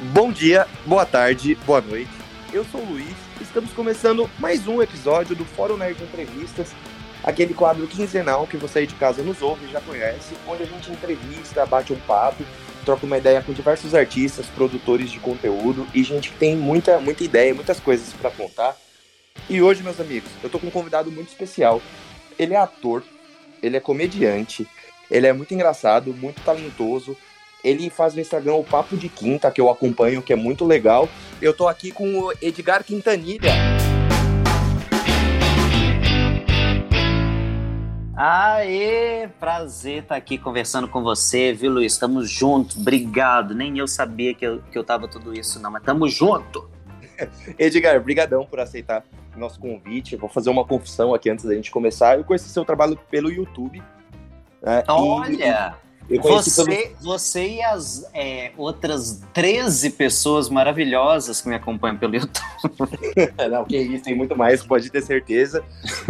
[0.00, 2.10] Bom dia, boa tarde, boa noite.
[2.52, 3.14] Eu sou o Luiz.
[3.40, 6.72] Estamos começando mais um episódio do Fórum Nerd Entrevistas,
[7.22, 10.66] aquele quadro quinzenal que você aí de casa nos ouve e já conhece, onde a
[10.66, 12.42] gente entrevista, bate um papo,
[12.84, 17.22] troca uma ideia com diversos artistas, produtores de conteúdo e gente que tem muita, muita
[17.22, 18.76] ideia, muitas coisas para contar.
[19.48, 21.80] E hoje, meus amigos, eu tô com um convidado muito especial.
[22.36, 23.04] Ele é ator,
[23.62, 24.66] ele é comediante,
[25.08, 27.16] ele é muito engraçado, muito talentoso.
[27.64, 31.08] Ele faz no Instagram o Papo de Quinta, que eu acompanho, que é muito legal.
[31.40, 33.52] Eu tô aqui com o Edgar Quintanilha.
[38.14, 41.94] Aê, prazer estar aqui conversando com você, viu, Luiz?
[41.94, 43.54] Estamos juntos, obrigado.
[43.54, 46.68] Nem eu sabia que eu, que eu tava tudo isso, não, mas estamos junto.
[47.58, 49.02] Edgar, brigadão por aceitar
[49.34, 50.12] nosso convite.
[50.12, 52.18] Eu vou fazer uma confissão aqui antes da gente começar.
[52.18, 53.82] Eu conheci seu trabalho pelo YouTube.
[54.62, 54.84] Né?
[54.86, 55.83] Olha!
[56.08, 56.96] Você, pelo...
[57.00, 62.44] você e as é, outras 13 pessoas maravilhosas que me acompanham pelo YouTube.
[63.50, 65.64] Não, que isso, tem muito mais, pode ter certeza.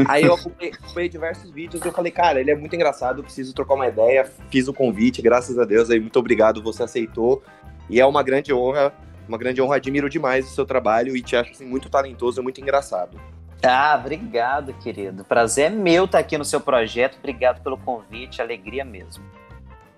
[0.09, 3.75] Aí eu acompanhei, diversos vídeos e eu falei, cara, ele é muito engraçado, preciso trocar
[3.75, 4.29] uma ideia.
[4.51, 7.43] Fiz o convite, graças a Deus, aí muito obrigado, você aceitou.
[7.89, 8.93] E é uma grande honra,
[9.29, 12.61] uma grande honra, admiro demais o seu trabalho e te acho assim, muito talentoso, muito
[12.61, 13.21] engraçado.
[13.63, 15.25] Ah, obrigado, querido.
[15.25, 17.17] Prazer é meu estar aqui no seu projeto.
[17.19, 19.25] Obrigado pelo convite, alegria mesmo.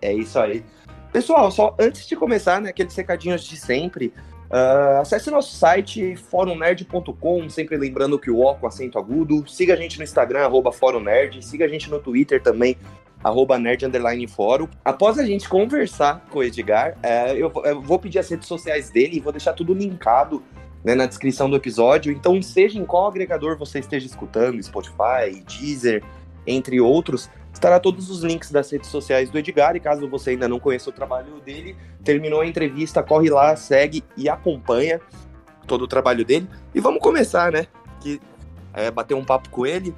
[0.06, 0.64] É isso aí.
[1.12, 4.12] Pessoal, só antes de começar, né, aqueles recadinhos de sempre,
[4.50, 9.44] uh, acesse nosso site forumnerd.com, sempre lembrando que o O com acento agudo.
[9.48, 11.44] Siga a gente no Instagram, arroba forumnerd.
[11.44, 12.76] Siga a gente no Twitter também,
[13.24, 14.68] arroba nerd underline fórum.
[14.84, 18.90] Após a gente conversar com o Edgar, uh, eu, eu, vou pedir as redes sociais
[18.90, 20.40] dele e vou deixar tudo linkado
[20.84, 22.12] né, na descrição do episódio.
[22.12, 26.04] Então, seja em qual agregador você esteja escutando, Spotify, Deezer,
[26.46, 29.74] entre outros, estará todos os links das redes sociais do Edgar.
[29.76, 34.04] E caso você ainda não conheça o trabalho dele, terminou a entrevista, corre lá, segue
[34.16, 35.00] e acompanha
[35.66, 36.48] todo o trabalho dele.
[36.74, 37.66] E vamos começar, né?
[38.00, 38.20] Que,
[38.72, 39.94] é, bater um papo com ele.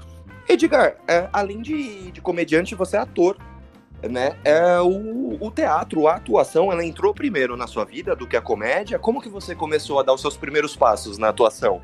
[0.49, 3.37] Edgar, é, além de, de comediante, você é ator
[4.09, 4.37] né?
[4.44, 8.41] É o, o, teatro, a atuação, ela entrou primeiro na sua vida do que a
[8.41, 8.97] comédia.
[8.97, 11.81] Como que você começou a dar os seus primeiros passos na atuação?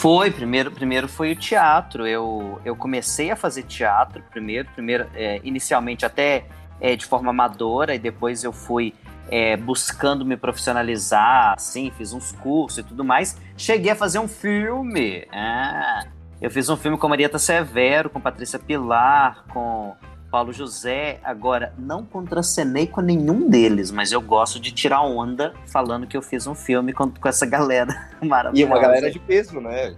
[0.00, 2.06] Foi, primeiro, primeiro foi o teatro.
[2.06, 6.46] Eu, eu comecei a fazer teatro primeiro, primeiro é, inicialmente até
[6.80, 8.94] é, de forma amadora, e depois eu fui
[9.30, 13.38] é, buscando me profissionalizar, assim, fiz uns cursos e tudo mais.
[13.58, 15.26] Cheguei a fazer um filme.
[15.30, 16.06] Ah,
[16.40, 19.94] eu fiz um filme com Marieta Severo, com Patrícia Pilar, com
[20.30, 26.06] Paulo José, agora, não contracenei com nenhum deles, mas eu gosto de tirar onda falando
[26.06, 28.60] que eu fiz um filme com, com essa galera maravilhosa.
[28.60, 29.96] E uma galera de peso, né?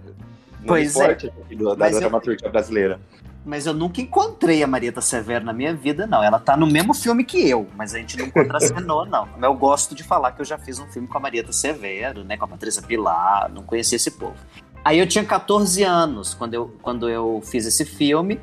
[0.59, 1.15] No pois é.
[1.55, 2.99] Do, da dramaturgia brasileira.
[3.45, 6.23] Mas eu nunca encontrei a Marieta Severo na minha vida, não.
[6.23, 9.27] Ela tá no mesmo filme que eu, mas a gente não contracenou, não.
[9.33, 12.23] Mas eu gosto de falar que eu já fiz um filme com a Marieta Severo,
[12.23, 12.37] né?
[12.37, 14.37] Com a Patrícia Pilar, não conhecia esse povo.
[14.83, 18.39] Aí eu tinha 14 anos quando eu, quando eu fiz esse filme.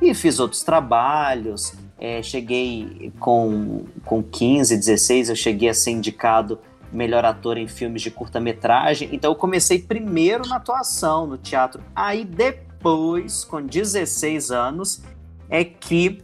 [0.00, 6.58] E fiz outros trabalhos, é, cheguei com, com 15, 16, eu cheguei a ser indicado
[6.92, 9.08] melhor ator em filmes de curta-metragem.
[9.12, 11.82] Então eu comecei primeiro na atuação, no teatro.
[11.94, 15.02] Aí depois, com 16 anos,
[15.48, 16.22] é que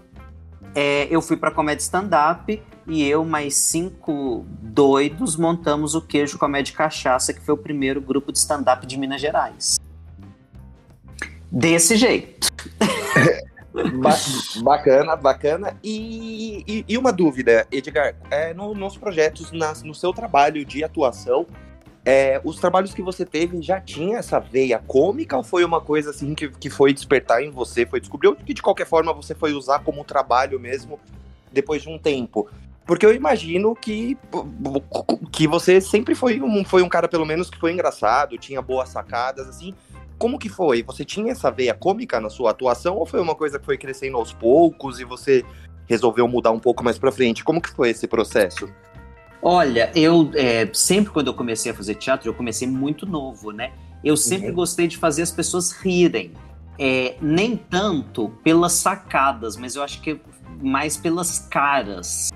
[0.74, 6.74] é, eu fui para comédia stand-up e eu mais cinco doidos montamos o Queijo Comédia
[6.74, 9.78] Cachaça, que foi o primeiro grupo de stand-up de Minas Gerais.
[11.50, 12.48] Desse jeito.
[13.72, 14.16] Ba
[14.62, 15.76] bacana, bacana.
[15.82, 20.84] E, e, e, uma dúvida, Edgar, é, no, nos projetos, na, no seu trabalho de
[20.84, 21.46] atuação,
[22.04, 26.10] é, os trabalhos que você teve já tinha essa veia cômica ou foi uma coisa
[26.10, 29.34] assim que, que foi despertar em você, foi descobrir ou que de qualquer forma você
[29.34, 30.98] foi usar como trabalho mesmo
[31.52, 32.48] depois de um tempo?
[32.84, 34.18] Porque eu imagino que,
[35.30, 38.88] que você sempre foi um, foi um cara, pelo menos, que foi engraçado, tinha boas
[38.88, 39.72] sacadas, assim,
[40.22, 40.84] como que foi?
[40.84, 44.16] Você tinha essa veia cômica na sua atuação ou foi uma coisa que foi crescendo
[44.16, 45.44] aos poucos e você
[45.88, 47.42] resolveu mudar um pouco mais para frente?
[47.42, 48.68] Como que foi esse processo?
[49.42, 53.72] Olha, eu é, sempre quando eu comecei a fazer teatro, eu comecei muito novo, né?
[54.04, 54.54] Eu sempre uhum.
[54.54, 56.30] gostei de fazer as pessoas rirem.
[56.78, 60.20] É, nem tanto pelas sacadas, mas eu acho que
[60.62, 62.30] mais pelas caras.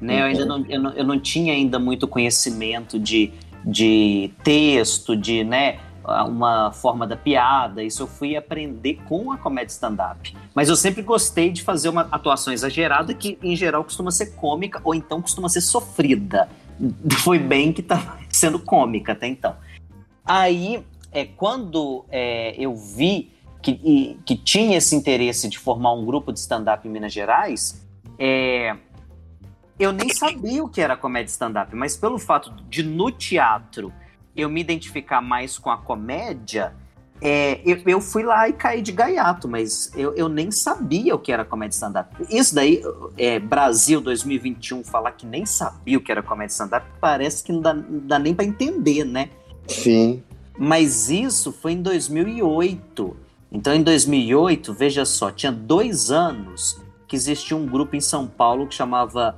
[0.00, 0.14] Né?
[0.14, 0.18] Uhum.
[0.18, 3.32] Eu ainda não eu, não, eu não tinha ainda muito conhecimento de,
[3.64, 5.78] de texto, de, né?
[6.24, 10.34] Uma forma da piada, isso eu fui aprender com a comédia stand-up.
[10.54, 14.80] Mas eu sempre gostei de fazer uma atuação exagerada que, em geral, costuma ser cômica
[14.84, 16.48] ou então costuma ser sofrida.
[17.22, 19.56] Foi bem que tá sendo cômica até então.
[20.24, 20.82] Aí,
[21.12, 23.32] é, quando é, eu vi
[23.62, 27.86] que, e, que tinha esse interesse de formar um grupo de stand-up em Minas Gerais,
[28.18, 28.76] é,
[29.78, 33.92] eu nem sabia o que era comédia stand-up, mas pelo fato de no teatro
[34.38, 36.72] eu me identificar mais com a comédia,
[37.20, 41.18] é, eu, eu, fui lá e caí de gaiato, mas eu, eu nem sabia o
[41.18, 42.14] que era comédia stand-up.
[42.30, 42.80] Isso daí,
[43.16, 47.60] é, Brasil 2021, falar que nem sabia o que era comédia stand-up, parece que não
[47.60, 49.30] dá, não dá nem para entender, né?
[49.66, 50.22] Sim.
[50.56, 53.16] Mas isso foi em 2008.
[53.50, 58.66] Então, em 2008, veja só, tinha dois anos que existia um grupo em São Paulo
[58.66, 59.36] que chamava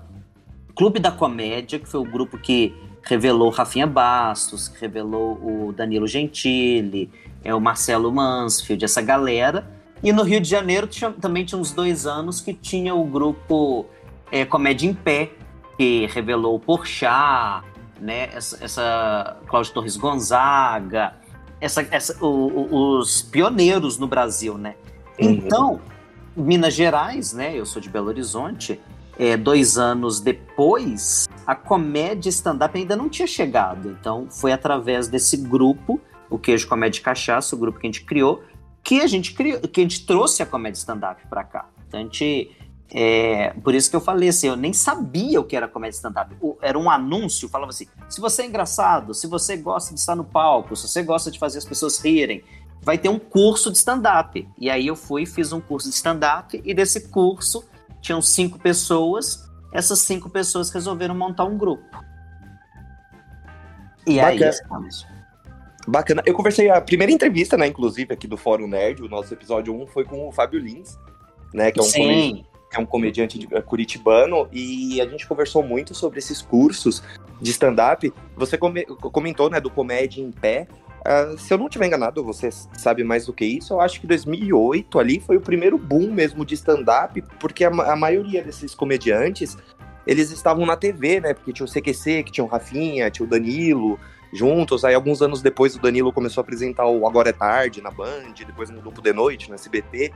[0.75, 6.07] Clube da Comédia, que foi o grupo que revelou Rafinha Bastos, que revelou o Danilo
[6.07, 7.11] Gentili,
[7.43, 9.69] é o Marcelo Mansfield, essa galera.
[10.03, 13.87] E no Rio de Janeiro tinha, também tinha uns dois anos que tinha o grupo
[14.31, 15.31] é, Comédia em Pé,
[15.77, 17.65] que revelou o Porchat,
[18.01, 21.15] né, essa, essa Cláudio Torres Gonzaga,
[21.61, 24.75] essa, essa, o, o, os pioneiros no Brasil, né?
[25.21, 25.31] Uhum.
[25.31, 25.81] Então,
[26.35, 27.55] Minas Gerais, né?
[27.55, 28.81] Eu sou de Belo Horizonte.
[29.19, 33.91] É, dois anos depois, a comédia stand-up ainda não tinha chegado.
[33.91, 38.05] Então, foi através desse grupo, o Queijo Comédia e Cachaça, o grupo que a gente
[38.05, 38.43] criou,
[38.83, 41.69] que a gente criou, que a gente trouxe a comédia stand-up para cá.
[41.87, 42.57] Então, a gente
[42.93, 46.35] é, por isso que eu falei assim, eu nem sabia o que era comédia stand-up.
[46.61, 50.25] Era um anúncio, falava assim: se você é engraçado, se você gosta de estar no
[50.25, 52.43] palco, se você gosta de fazer as pessoas rirem,
[52.83, 54.47] vai ter um curso de stand-up.
[54.59, 57.65] E aí eu fui, fiz um curso de stand-up, e desse curso
[58.01, 59.49] tinham cinco pessoas.
[59.73, 62.05] Essas cinco pessoas resolveram montar um grupo.
[64.07, 64.45] E Bacana.
[64.45, 65.07] aí estamos.
[65.87, 66.23] Bacana.
[66.27, 69.87] Eu conversei a primeira entrevista, né, inclusive, aqui do Fórum Nerd, o nosso episódio 1
[69.87, 70.99] foi com o Fábio Lins,
[71.53, 75.95] né, que é um Sim é um comediante é, curitibano, e a gente conversou muito
[75.95, 77.03] sobre esses cursos
[77.41, 78.13] de stand-up.
[78.37, 80.69] Você comentou, né, do comédia em pé.
[81.01, 84.07] Uh, se eu não estiver enganado, você sabe mais do que isso, eu acho que
[84.07, 89.57] 2008 ali foi o primeiro boom mesmo de stand-up, porque a, a, maioria desses comediantes,
[90.07, 93.29] eles estavam na TV, né, porque tinha o CQC, que tinha o Rafinha, tinha o
[93.29, 93.99] Danilo,
[94.33, 97.91] juntos, aí alguns anos depois o Danilo começou a apresentar o Agora é Tarde na
[97.91, 100.13] Band, depois mudou pro The Noite, no SBT,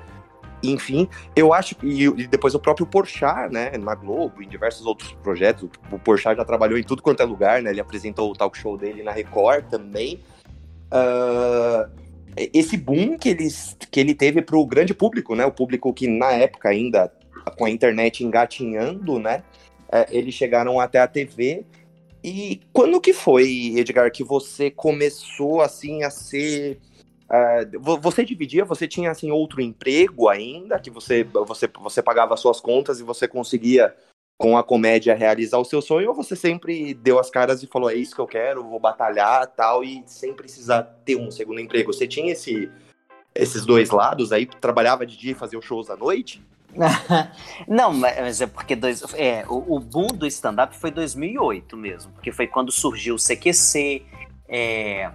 [0.62, 5.12] enfim, eu acho que e depois o próprio Porchat, né, na Globo, em diversos outros
[5.22, 7.70] projetos, o Porchat já trabalhou em tudo quanto é lugar, né?
[7.70, 10.20] Ele apresentou o talk show dele na Record também.
[10.94, 11.90] Uh,
[12.36, 13.48] esse boom que ele,
[13.90, 15.44] que ele teve para o grande público, né?
[15.44, 17.12] O público que na época ainda
[17.58, 19.42] com a internet engatinhando, né?
[19.88, 21.64] Uh, eles chegaram até a TV.
[22.22, 26.80] E quando que foi, Edgar, que você começou assim a ser
[27.24, 32.60] Uh, você dividia, você tinha assim outro emprego ainda, que você, você, você pagava suas
[32.60, 33.94] contas e você conseguia
[34.44, 37.88] com a comédia realizar o seu sonho, ou você sempre deu as caras e falou,
[37.88, 41.90] é isso que eu quero, vou batalhar tal, e sem precisar ter um segundo emprego.
[41.90, 42.70] Você tinha esse,
[43.34, 46.44] esses dois lados aí, trabalhava de dia e fazia shows à noite?
[47.66, 52.30] Não, mas é porque dois, é, o, o boom do stand-up foi 2008 mesmo, porque
[52.30, 54.04] foi quando surgiu o CQC,
[54.46, 55.10] é,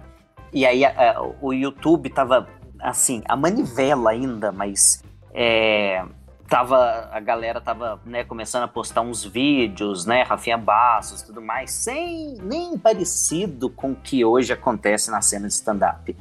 [0.52, 2.48] e aí a, a, o YouTube tava
[2.80, 6.04] assim, a manivela ainda, mas é,
[6.50, 11.70] tava, a galera tava né, começando a postar uns vídeos, né, Rafinha Bastos tudo mais,
[11.70, 16.16] sem nem parecido com o que hoje acontece na cena de stand-up.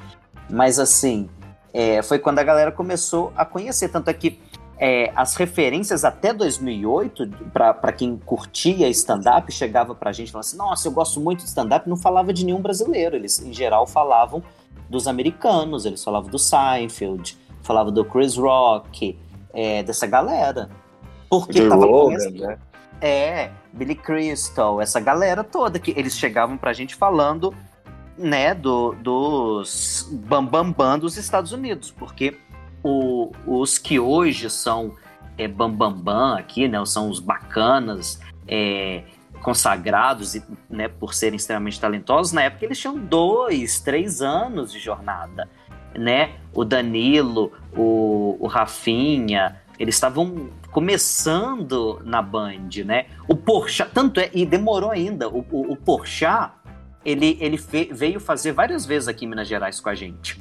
[0.47, 1.27] Mas assim,
[1.73, 4.39] é, foi quando a galera começou a conhecer, tanto é que
[4.77, 10.57] é, as referências até 2008, para quem curtia stand-up, chegava pra gente e falava assim:
[10.57, 13.17] Nossa, eu gosto muito de stand-up, não falava de nenhum brasileiro.
[13.17, 14.41] Eles, em geral, falavam
[14.89, 19.17] dos americanos, eles falavam do Seinfeld, falavam do Chris Rock,
[19.53, 20.69] é, dessa galera.
[21.29, 22.57] Porque tava Logan, né?
[23.01, 27.53] É, Billy Crystal, essa galera toda que eles chegavam pra gente falando,
[28.17, 32.37] né, do, dos bambambam bam, bam dos Estados Unidos, porque
[32.83, 34.95] o, os que hoje são
[35.37, 36.83] é, bambambam bam, bam aqui, né?
[36.85, 39.03] São os bacanas, é,
[39.41, 40.37] consagrados
[40.69, 42.33] né, por serem extremamente talentosos.
[42.33, 45.49] Na época eles tinham dois, três anos de jornada,
[45.97, 46.35] né?
[46.53, 53.07] O Danilo, o, o Rafinha, eles estavam começando na Band, né?
[53.27, 56.51] O Porchat, tanto é, e demorou ainda, o, o, o Porchat,
[57.03, 60.39] ele, ele fe, veio fazer várias vezes aqui em Minas Gerais com a gente.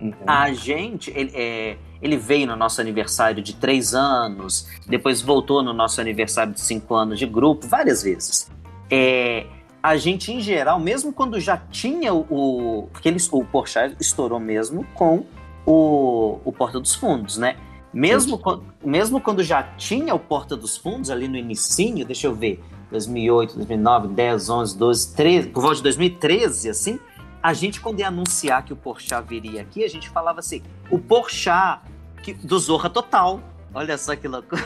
[0.00, 0.12] Uhum.
[0.26, 5.74] A gente, ele, é, ele veio no nosso aniversário de três anos, depois voltou no
[5.74, 8.50] nosso aniversário de cinco anos de grupo, várias vezes.
[8.90, 9.46] É,
[9.82, 12.88] a gente, em geral, mesmo quando já tinha o.
[12.92, 15.24] Porque ele, o Porsche estourou mesmo com
[15.64, 17.56] o, o Porta dos Fundos, né?
[17.92, 22.34] Mesmo, quando, mesmo quando já tinha o Porta dos Fundos ali no inicinho, deixa eu
[22.34, 27.00] ver, 2008, 2009, 10, 11, 12, 13, por volta de 2013, assim,
[27.42, 30.98] a gente, quando ia anunciar que o Porchat viria aqui, a gente falava assim, o
[30.98, 31.80] Porchat
[32.22, 33.40] que, do Zorra Total.
[33.72, 34.56] Olha só que louco.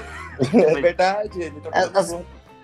[0.52, 1.40] É verdade.
[1.40, 2.11] Ele as,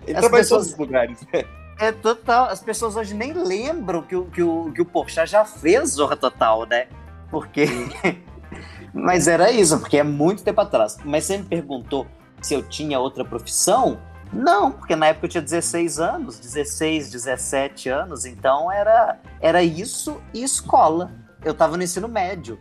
[0.04, 0.40] Ele as pessoas...
[0.44, 1.26] em todos os lugares.
[1.80, 2.50] É total.
[2.50, 6.14] As pessoas hoje nem lembram que o, que o, que o Porchat já fez Zorra
[6.14, 6.88] Total, né?
[7.30, 7.66] Porque.
[8.92, 10.98] Mas era isso, porque é muito tempo atrás.
[11.02, 12.06] Mas você me perguntou
[12.42, 13.98] se eu tinha outra profissão?
[14.30, 20.20] Não, porque na época eu tinha 16 anos, 16, 17 anos, então era, era isso
[20.34, 21.10] e escola.
[21.42, 22.60] Eu tava no ensino médio.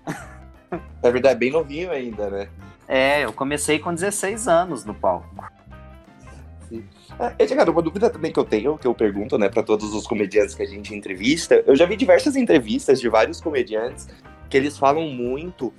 [1.04, 2.50] Na verdade, bem novinho ainda, né?
[2.88, 5.28] É, eu comecei com 16 anos no palco.
[7.20, 7.36] Sim.
[7.38, 10.08] É, Edgar, uma dúvida também que eu tenho, que eu pergunto, né, para todos os
[10.08, 11.64] comediantes que a gente entrevista.
[11.68, 14.08] Eu já vi diversas entrevistas de vários comediantes
[14.50, 15.74] que eles falam muito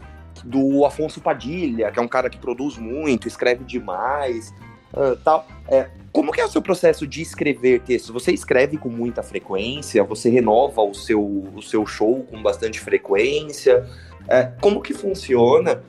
[0.45, 4.55] do Afonso Padilha, que é um cara que produz muito, escreve demais,
[4.93, 5.47] uh, tal.
[5.69, 8.13] É, como que é o seu processo de escrever texto?
[8.13, 10.03] Você escreve com muita frequência?
[10.05, 13.87] Você renova o seu, o seu show com bastante frequência?
[14.29, 15.83] É, como que funciona?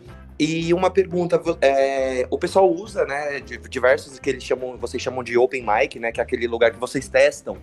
[0.44, 5.38] E uma pergunta, é, o pessoal usa, né, diversos que eles chamam, vocês chamam de
[5.38, 7.60] open mic, né, que é aquele lugar que vocês testam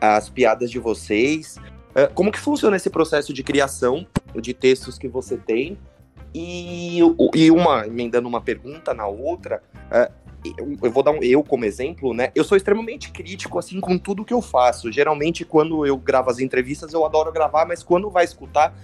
[0.00, 1.58] as piadas de vocês.
[1.94, 4.06] É, como que funciona esse processo de criação
[4.40, 5.76] de textos que você tem?
[6.34, 7.00] E,
[7.34, 10.10] e uma, emendando uma pergunta na outra, é,
[10.82, 12.32] eu vou dar um eu como exemplo, né?
[12.34, 14.90] Eu sou extremamente crítico, assim, com tudo que eu faço.
[14.90, 18.74] Geralmente, quando eu gravo as entrevistas, eu adoro gravar, mas quando vai escutar,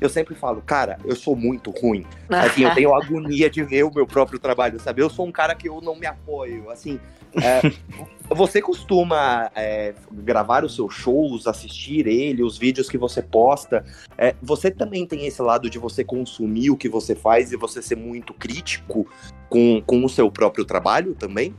[0.00, 2.04] eu sempre falo, cara, eu sou muito ruim.
[2.28, 5.02] Assim, eu tenho agonia de ver o meu próprio trabalho, sabe?
[5.02, 6.70] Eu sou um cara que eu não me apoio.
[6.70, 7.00] Assim,
[7.34, 7.60] é,
[8.28, 13.84] você costuma é, gravar os seus shows, assistir ele, os vídeos que você posta.
[14.18, 17.80] É, você também tem esse lado de você consumir o que você faz e você
[17.80, 19.06] ser muito crítico
[19.48, 21.54] com, com o seu próprio trabalho também?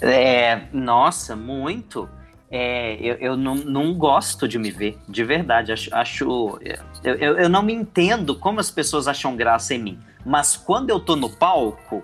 [0.00, 2.08] É, nossa, muito.
[2.50, 5.72] É, eu, eu não, não, gosto de me ver, de verdade.
[5.72, 6.58] Acho, acho
[7.04, 9.98] eu, eu, eu, não me entendo como as pessoas acham graça em mim.
[10.26, 12.02] Mas quando eu tô no palco,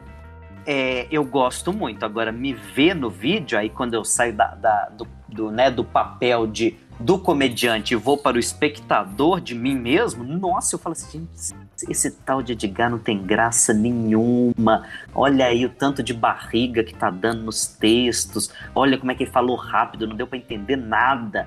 [0.64, 2.04] é, eu gosto muito.
[2.04, 5.84] Agora, me ver no vídeo, aí quando eu saio da, da do, do, né, do
[5.84, 10.92] papel de do comediante e vou para o espectador de mim mesmo, nossa, eu falo
[10.92, 14.86] assim, gente, esse tal de Edgar não tem graça nenhuma.
[15.14, 18.50] Olha aí o tanto de barriga que tá dando nos textos.
[18.74, 21.46] Olha como é que ele falou rápido, não deu para entender nada.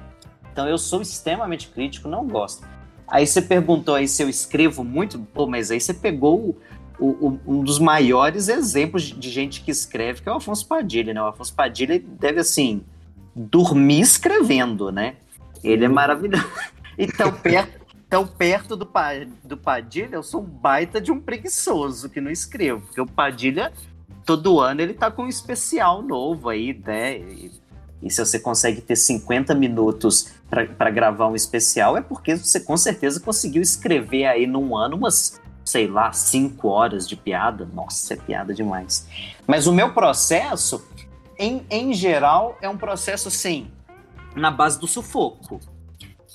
[0.51, 2.67] Então eu sou extremamente crítico, não gosto.
[3.07, 6.55] Aí você perguntou aí se eu escrevo muito, pô, mas aí você pegou
[6.99, 11.11] o, o, um dos maiores exemplos de gente que escreve, que é o Afonso Padilha,
[11.11, 11.21] né?
[11.21, 12.83] O Afonso Padilha deve assim
[13.35, 15.15] dormir escrevendo, né?
[15.63, 16.45] Ele é maravilhoso.
[16.97, 18.89] Então, perto, tão perto do,
[19.43, 22.81] do Padilha, eu sou um baita de um preguiçoso que não escrevo.
[22.81, 23.71] Porque o Padilha,
[24.25, 27.17] todo ano, ele tá com um especial novo aí, né?
[27.17, 27.51] E,
[28.01, 32.75] e se você consegue ter 50 minutos para gravar um especial, é porque você com
[32.75, 37.67] certeza conseguiu escrever aí num ano umas, sei lá, 5 horas de piada.
[37.73, 39.07] Nossa, é piada demais.
[39.45, 40.83] Mas o meu processo,
[41.37, 43.69] em, em geral, é um processo assim,
[44.39, 45.59] na base do sufoco.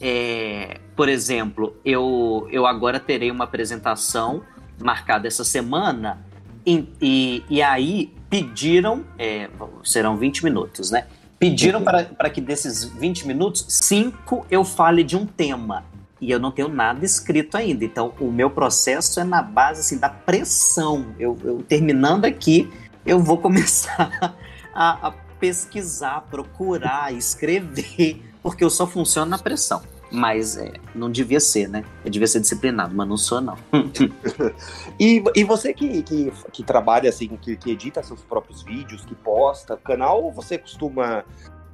[0.00, 4.42] É, por exemplo, eu, eu agora terei uma apresentação
[4.80, 6.24] marcada essa semana
[6.66, 9.48] e, e, e aí pediram, é,
[9.84, 11.06] serão 20 minutos, né?
[11.38, 11.84] Pediram uhum.
[11.84, 15.84] para que desses 20 minutos, cinco eu fale de um tema.
[16.20, 17.84] E eu não tenho nada escrito ainda.
[17.84, 21.14] Então, o meu processo é na base assim, da pressão.
[21.18, 22.72] Eu, eu terminando aqui,
[23.04, 24.34] eu vou começar
[24.74, 29.82] a, a pesquisar, procurar, escrever porque eu só funciono na pressão.
[30.12, 31.82] Mas é, não devia ser, né?
[32.04, 33.56] Eu devia ser disciplinado, mas não sou, não.
[35.00, 39.14] e, e você que, que, que trabalha assim, que, que, edita seus próprios vídeos, que
[39.14, 41.24] posta canal, ou você costuma.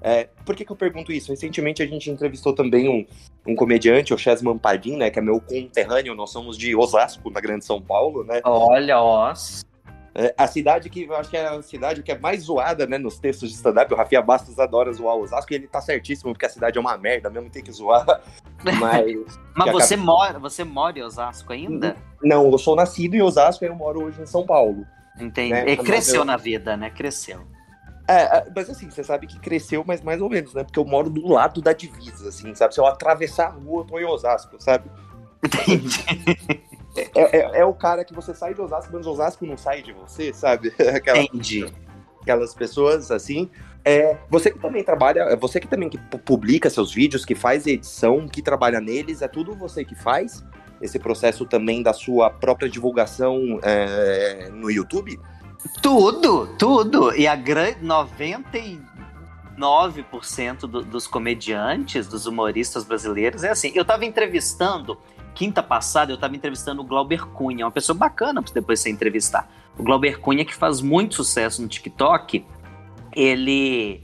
[0.01, 1.31] É, por que, que eu pergunto isso?
[1.31, 3.05] Recentemente a gente entrevistou também um,
[3.47, 5.11] um comediante, o Chesman Padim, né?
[5.11, 8.41] Que é meu conterrâneo, nós somos de Osasco, na Grande São Paulo, né?
[8.45, 9.35] Olha, ó.
[10.15, 12.99] É, a cidade que eu acho que é a cidade que é mais zoada, né,
[12.99, 13.93] nos textos de stand-up.
[13.93, 16.81] O Rafinha Bastos adora zoar o Osasco e ele tá certíssimo, porque a cidade é
[16.81, 18.05] uma merda mesmo, tem que zoar.
[18.63, 19.41] Mas.
[19.55, 20.07] Mas você, acaba...
[20.07, 21.97] mora, você mora em Osasco ainda?
[22.23, 24.85] Não, eu sou nascido em Osasco e eu moro hoje em São Paulo.
[25.19, 25.53] Entendi.
[25.53, 25.71] Né?
[25.71, 26.25] E cresceu eu...
[26.25, 26.91] na vida, né?
[26.91, 27.41] Cresceu.
[28.09, 30.65] É, é, mas assim, você sabe que cresceu, mas mais ou menos, né?
[30.65, 32.75] Porque eu moro do lado da divisa, assim, sabe?
[32.75, 34.91] Se eu atravessar a rua, eu tô em Osasco, sabe?
[35.45, 36.05] Entendi.
[37.15, 39.93] É, é, é, o cara que você sai de Osasco, mas Osasco não sai de
[39.93, 40.73] você, sabe?
[40.95, 41.67] Aquela, Entendi.
[42.23, 43.51] Aquelas pessoas assim.
[43.85, 48.29] É, você que também trabalha, você que também que publica seus vídeos, que faz edição,
[48.29, 50.45] que trabalha neles, é tudo você que faz?
[50.83, 55.19] Esse processo também da sua própria divulgação é, no YouTube?
[55.83, 57.15] Tudo, tudo.
[57.15, 63.71] E a grande 99% do, dos comediantes, dos humoristas brasileiros, é assim.
[63.75, 64.97] Eu tava entrevistando
[65.35, 69.51] quinta passada eu estava entrevistando o Glauber Cunha, uma pessoa bacana para depois você entrevistar.
[69.79, 72.45] O Glauber Cunha que faz muito sucesso no TikTok
[73.15, 74.03] ele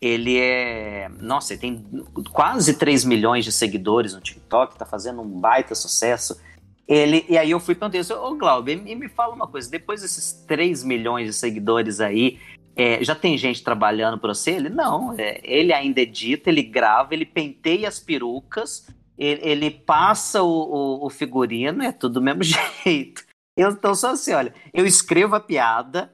[0.00, 1.08] ele é.
[1.20, 1.84] Nossa, ele tem
[2.32, 6.40] quase 3 milhões de seguidores no TikTok, tá fazendo um baita sucesso.
[6.86, 10.32] Ele, e aí eu fui perguntei, ô Glauber, me, me fala uma coisa, depois desses
[10.46, 12.38] 3 milhões de seguidores aí,
[12.74, 14.52] é, já tem gente trabalhando para você?
[14.52, 20.42] Ele, não, é, ele ainda edita, ele grava, ele penteia as perucas, ele, ele passa
[20.42, 22.42] o, o, o, figurino, é tudo do mesmo
[22.84, 23.24] jeito.
[23.56, 26.12] Eu, então, só assim, olha, eu escrevo a piada,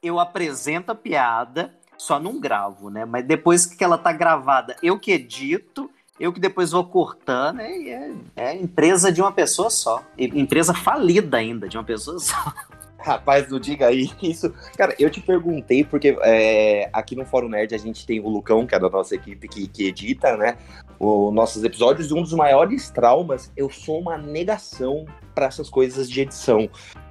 [0.00, 3.04] eu apresento a piada, só não gravo, né?
[3.04, 7.88] Mas depois que ela tá gravada, eu que edito, eu que depois vou cortando, é,
[7.88, 10.04] é, é empresa de uma pessoa só.
[10.16, 12.54] Empresa falida ainda, de uma pessoa só.
[13.04, 14.50] Rapaz, não diga aí isso.
[14.78, 18.66] Cara, eu te perguntei, porque é, aqui no Fórum Nerd a gente tem o Lucão,
[18.66, 20.56] que é da nossa equipe que, que edita, né?
[20.98, 26.08] Os nossos episódios, e um dos maiores traumas, eu sou uma negação para essas coisas
[26.08, 26.66] de edição.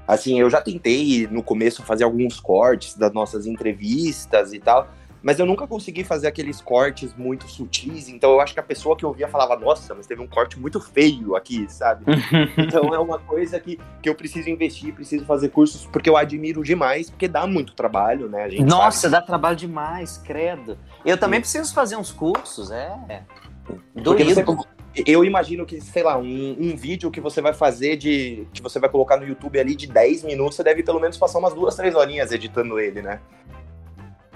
[0.07, 4.89] Assim, eu já tentei no começo fazer alguns cortes das nossas entrevistas e tal,
[5.23, 8.95] mas eu nunca consegui fazer aqueles cortes muito sutis, então eu acho que a pessoa
[8.95, 12.03] que ouvia falava, nossa, mas teve um corte muito feio aqui, sabe?
[12.59, 16.61] então é uma coisa que, que eu preciso investir, preciso fazer cursos, porque eu admiro
[16.61, 18.49] demais, porque dá muito trabalho, né?
[18.59, 19.11] nossa, sabe.
[19.13, 20.77] dá trabalho demais, credo.
[21.05, 21.41] Eu também Sim.
[21.41, 23.23] preciso fazer uns cursos, é.
[24.35, 24.43] Você,
[25.07, 28.47] eu imagino que, sei lá, um, um, vídeo que você vai fazer de.
[28.53, 31.39] que você vai colocar no YouTube ali de 10 minutos, você deve pelo menos passar
[31.39, 33.19] umas duas, três horinhas editando ele, né?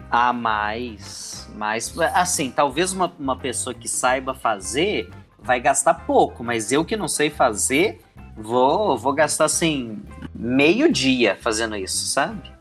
[0.09, 1.49] Ah, mais.
[1.55, 1.93] Mais.
[2.13, 5.09] Assim, talvez uma, uma pessoa que saiba fazer
[5.39, 7.99] vai gastar pouco, mas eu que não sei fazer,
[8.35, 12.51] vou, vou gastar assim, meio dia fazendo isso, sabe?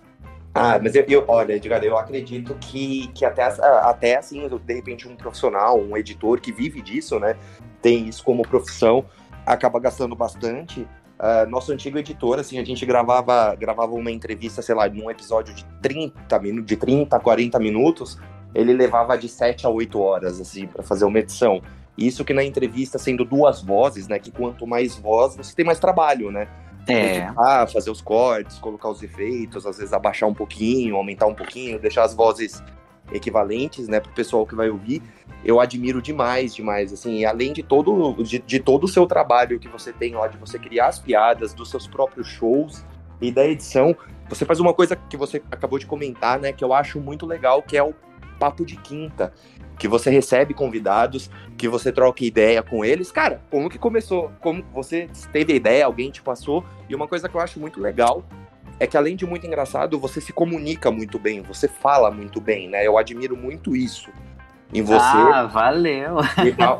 [0.54, 5.06] Ah, mas eu, eu olha, Edgar, eu acredito que, que até, até assim, de repente,
[5.06, 7.36] um profissional, um editor que vive disso, né?
[7.82, 9.04] Tem isso como profissão,
[9.44, 10.88] acaba gastando bastante.
[11.18, 15.54] Uh, nosso antigo editor, assim, a gente gravava, gravava uma entrevista, sei lá, num episódio
[15.54, 18.18] de 30 minutos, de 30 40 minutos,
[18.54, 21.62] ele levava de 7 a 8 horas, assim, para fazer uma edição.
[21.96, 24.18] Isso que na entrevista, sendo duas vozes, né?
[24.18, 26.46] Que quanto mais voz, você tem mais trabalho, né?
[26.86, 27.32] É.
[27.36, 31.80] Ah, fazer os cortes, colocar os efeitos, às vezes abaixar um pouquinho, aumentar um pouquinho,
[31.80, 32.62] deixar as vozes
[33.12, 35.02] equivalentes, né, pro pessoal que vai ouvir.
[35.44, 39.68] Eu admiro demais, demais, assim, além de todo, de, de todo o seu trabalho que
[39.68, 42.84] você tem lá, de você criar as piadas, dos seus próprios shows
[43.20, 43.96] e da edição,
[44.28, 47.62] você faz uma coisa que você acabou de comentar, né, que eu acho muito legal,
[47.62, 47.94] que é o
[48.38, 49.32] papo de quinta
[49.78, 53.12] que você recebe convidados, que você troca ideia com eles.
[53.12, 54.32] Cara, como que começou?
[54.40, 56.64] Como você teve a ideia, alguém te passou?
[56.88, 58.24] E uma coisa que eu acho muito legal
[58.78, 62.68] é que além de muito engraçado, você se comunica muito bem, você fala muito bem,
[62.68, 62.86] né?
[62.86, 64.10] Eu admiro muito isso
[64.72, 65.00] em você.
[65.00, 66.16] Ah, valeu!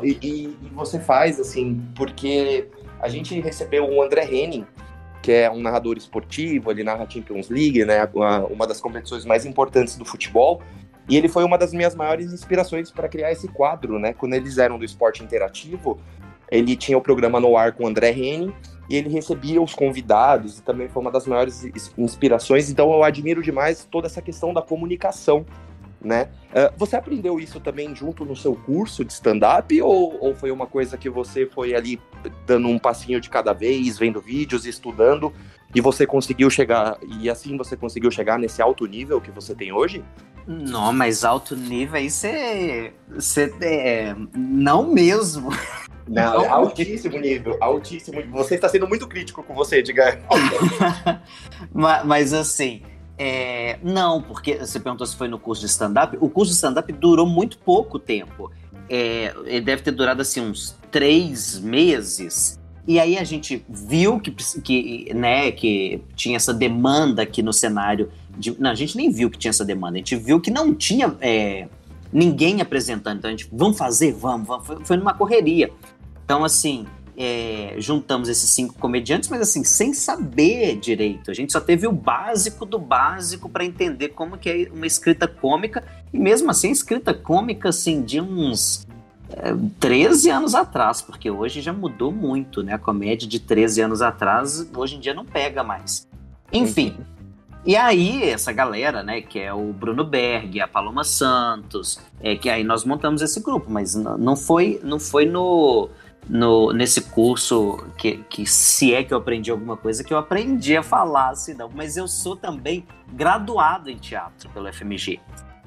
[0.03, 2.67] E, e, e você faz, assim, porque
[2.99, 4.65] a gente recebeu o André Henning,
[5.21, 8.07] que é um narrador esportivo, ele narra Champions League, né?
[8.49, 10.61] Uma das competições mais importantes do futebol.
[11.09, 14.13] E ele foi uma das minhas maiores inspirações para criar esse quadro, né?
[14.13, 15.99] Quando eles eram do esporte interativo,
[16.51, 18.53] ele tinha o programa no ar com o André Henning
[18.89, 21.63] e ele recebia os convidados e também foi uma das maiores
[21.97, 22.69] inspirações.
[22.69, 25.45] Então eu admiro demais toda essa questão da comunicação,
[26.01, 26.29] né?
[26.51, 30.67] Uh, você aprendeu isso também junto no seu curso de stand-up ou, ou foi uma
[30.67, 31.99] coisa que você foi ali
[32.45, 35.33] dando um passinho de cada vez, vendo vídeos, estudando
[35.75, 39.71] e você conseguiu chegar e assim você conseguiu chegar nesse alto nível que você tem
[39.71, 40.03] hoje?
[40.47, 42.93] Não, mas alto nível aí você.
[43.09, 43.53] Você.
[43.61, 45.49] É, não mesmo.
[46.07, 48.21] Não, é altíssimo nível, altíssimo.
[48.31, 50.19] Você está sendo muito crítico com você, diga.
[51.73, 52.81] mas, mas assim.
[53.19, 56.15] É, não, porque você perguntou se foi no curso de stand-up.
[56.21, 58.51] O curso de stand-up durou muito pouco tempo.
[58.89, 62.59] É, ele deve ter durado assim uns três meses.
[62.87, 68.09] E aí a gente viu que, que, né, que tinha essa demanda aqui no cenário
[68.37, 70.73] de, não, a gente nem viu que tinha essa demanda, a gente viu que não
[70.73, 71.67] tinha é,
[72.13, 73.17] ninguém apresentando.
[73.17, 74.67] Então a gente, vamos fazer, vamos, vamos.
[74.67, 75.71] Foi, foi numa correria.
[76.27, 76.85] Então, assim,
[77.17, 81.31] é, juntamos esses cinco comediantes, mas assim, sem saber direito.
[81.31, 85.25] A gente só teve o básico do básico para entender como que é uma escrita
[85.25, 88.85] cômica, e mesmo assim, escrita cômica, assim, de uns
[89.29, 92.73] é, 13 anos atrás, porque hoje já mudou muito, né?
[92.73, 96.05] A comédia de 13 anos atrás, hoje em dia não pega mais.
[96.51, 96.97] Enfim.
[97.65, 102.49] E aí, essa galera, né, que é o Bruno Berg, a Paloma Santos, é que
[102.49, 105.89] aí nós montamos esse grupo, mas não foi, não foi no,
[106.29, 110.75] no nesse curso que, que se é que eu aprendi alguma coisa que eu aprendi
[110.75, 111.69] a falar, assim, não.
[111.73, 115.19] Mas eu sou também graduado em teatro pelo FMG.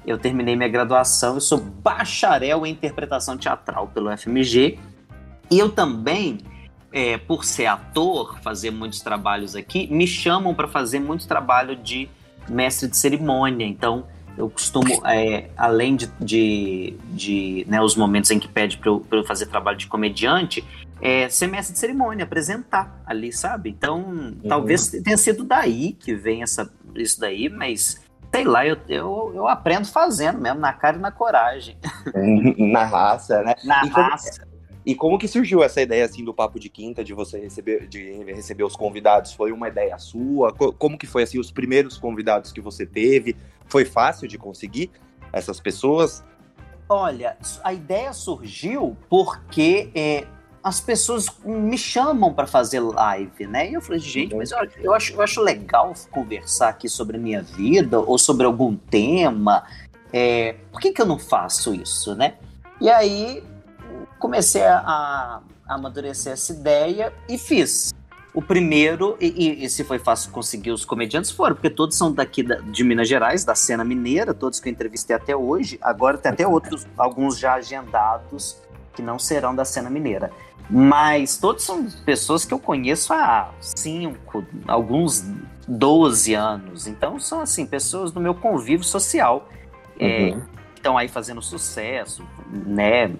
[0.05, 4.79] Eu terminei minha graduação, eu sou bacharel em interpretação teatral pelo FMG.
[5.49, 6.39] E eu também
[6.91, 12.09] é, por ser ator, fazer muitos trabalhos aqui, me chamam para fazer muito trabalho de
[12.49, 13.65] mestre de cerimônia.
[13.65, 14.05] Então,
[14.41, 19.05] eu costumo, é, além de, de, de né, os momentos em que pede para eu,
[19.11, 20.65] eu, fazer trabalho de comediante,
[20.99, 23.69] é, ser mestre de cerimônia, apresentar ali, sabe?
[23.69, 24.37] Então, uhum.
[24.49, 28.01] talvez tenha sido daí que vem essa, isso daí, mas
[28.33, 31.77] sei lá, eu, eu, eu aprendo fazendo mesmo, na cara e na coragem.
[32.57, 33.55] na raça, né?
[33.63, 34.41] Na e raça.
[34.41, 34.51] Como,
[34.83, 38.23] e como que surgiu essa ideia assim do papo de quinta de você receber de
[38.23, 39.33] receber os convidados?
[39.33, 40.51] Foi uma ideia sua?
[40.51, 43.35] Como que foi assim os primeiros convidados que você teve?
[43.71, 44.91] Foi fácil de conseguir
[45.31, 46.21] essas pessoas?
[46.89, 50.27] Olha, a ideia surgiu porque é,
[50.61, 53.71] as pessoas me chamam para fazer live, né?
[53.71, 57.19] E eu falei, gente, mas eu, eu, acho, eu acho legal conversar aqui sobre a
[57.19, 59.63] minha vida ou sobre algum tema.
[60.11, 62.35] É, por que, que eu não faço isso, né?
[62.81, 63.41] E aí
[64.19, 65.41] comecei a, a
[65.75, 67.93] amadurecer essa ideia e fiz.
[68.33, 72.41] O primeiro, e, e, se foi fácil conseguir os comediantes, foram, porque todos são daqui
[72.41, 75.77] da, de Minas Gerais, da cena mineira, todos que eu entrevistei até hoje.
[75.81, 78.57] Agora tem até outros, alguns já agendados,
[78.95, 80.31] que não serão da cena mineira.
[80.69, 85.25] Mas todos são pessoas que eu conheço há cinco, alguns
[85.67, 86.87] 12 anos.
[86.87, 89.49] Então são assim, pessoas do meu convívio social.
[89.99, 90.41] É, uhum.
[90.57, 93.13] É, estão aí fazendo sucesso, né?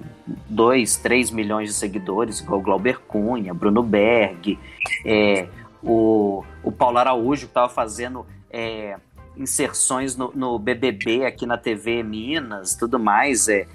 [0.50, 4.60] 2, 3 milhões de seguidores, igual Glauber Cunha, Bruno Berg,
[5.06, 5.48] é,
[5.84, 8.98] o, o Paulo Araújo, que estava fazendo é,
[9.38, 13.48] inserções no, no, BBB aqui na TV Minas, tudo mais.
[13.48, 13.68] É,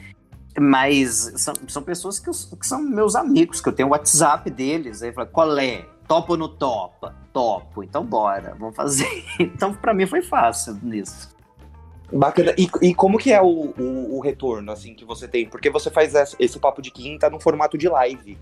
[0.58, 4.50] mas são, são pessoas que, eu, que são meus amigos, que eu tenho o WhatsApp
[4.50, 5.02] deles.
[5.02, 5.84] Aí fala, qual é?
[6.08, 7.14] Topa ou não topa?
[7.32, 9.24] Topo, então bora, vamos fazer.
[9.38, 11.35] Então, para mim foi fácil nisso.
[12.12, 12.54] Bacana.
[12.56, 15.48] E, e como que é o, o, o, retorno, assim, que você tem?
[15.48, 18.38] Porque você faz esse papo de quinta no formato de live,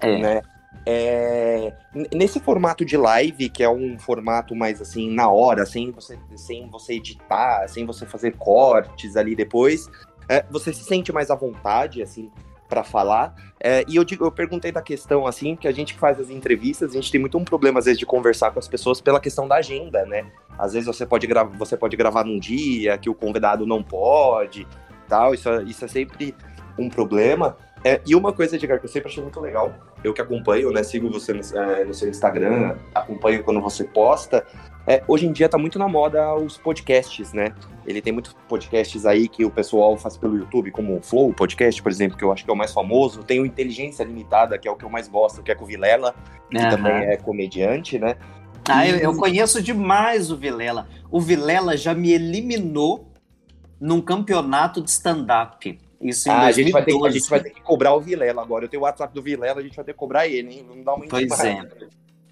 [0.00, 0.18] é.
[0.18, 0.42] né?
[0.86, 1.72] É,
[2.12, 6.68] nesse formato de live, que é um formato mais assim, na hora, sem você, sem
[6.68, 9.88] você editar, sem você fazer cortes ali depois,
[10.28, 12.30] é, você se sente mais à vontade, assim,
[12.74, 13.34] para falar.
[13.60, 16.28] É, e eu, digo, eu perguntei da questão, assim, que a gente que faz as
[16.28, 19.20] entrevistas, a gente tem muito um problema, às vezes, de conversar com as pessoas pela
[19.20, 20.26] questão da agenda, né?
[20.58, 24.66] Às vezes você pode, você pode gravar num dia que o convidado não pode,
[25.08, 26.34] tal, isso, é, isso é sempre
[26.76, 27.56] um problema.
[27.84, 30.82] É, e uma coisa, Edgar, que eu sempre achei muito legal, eu que acompanho, né,
[30.82, 34.46] sigo você no, é, no seu Instagram, acompanho quando você posta,
[34.86, 37.54] é, hoje em dia tá muito na moda os podcasts, né?
[37.86, 41.82] Ele tem muitos podcasts aí que o pessoal faz pelo YouTube, como o Flow Podcast,
[41.82, 43.22] por exemplo, que eu acho que é o mais famoso.
[43.22, 45.66] Tem o Inteligência Limitada, que é o que eu mais gosto, que é com o
[45.66, 46.14] Vilela,
[46.50, 46.68] que uhum.
[46.68, 48.16] também é comediante, né?
[48.68, 50.86] Ah, eu, eu, conheço demais o Vilela.
[51.10, 53.10] O Vilela já me eliminou
[53.80, 55.78] num campeonato de stand-up.
[56.00, 58.64] Isso ah, a gente, vai ter, a gente vai ter que cobrar o Vilela agora.
[58.64, 60.64] Eu tenho o WhatsApp do Vilela, a gente vai ter que cobrar ele, hein?
[60.68, 61.62] Vamos dar uma Pois é.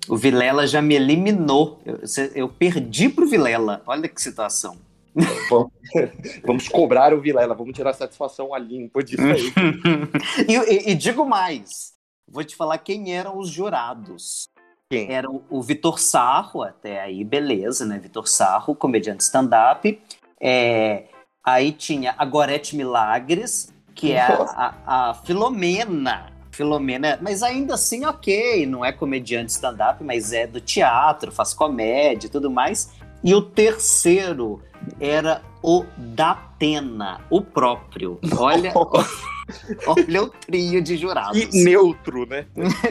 [0.08, 1.80] O Vilela já me eliminou.
[1.84, 2.00] Eu,
[2.34, 3.82] eu perdi pro Vilela.
[3.86, 4.76] Olha que situação.
[6.44, 9.52] vamos cobrar o Vilela, vamos tirar satisfação a limpo disso aí.
[10.48, 11.92] e, e, e, digo mais:
[12.26, 14.48] vou te falar quem eram os jurados.
[14.90, 15.12] Quem?
[15.12, 17.98] Era o, o Vitor Sarro, até aí, beleza, né?
[17.98, 20.00] Vitor Sarro, comediante stand-up.
[20.40, 21.04] É,
[21.44, 28.04] aí tinha a Gorete Milagres, que é a, a, a Filomena, Filomena, mas ainda assim,
[28.04, 32.92] ok, não é comediante stand-up, mas é do teatro, faz comédia e tudo mais.
[33.24, 34.62] E o terceiro
[35.00, 38.18] era o Datena, o próprio.
[38.36, 38.72] Olha,
[39.86, 41.38] olha o trio de jurados.
[41.38, 42.46] Que neutro, né?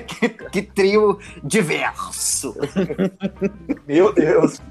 [0.08, 2.56] que, que trio diverso.
[3.86, 4.62] Meu Deus.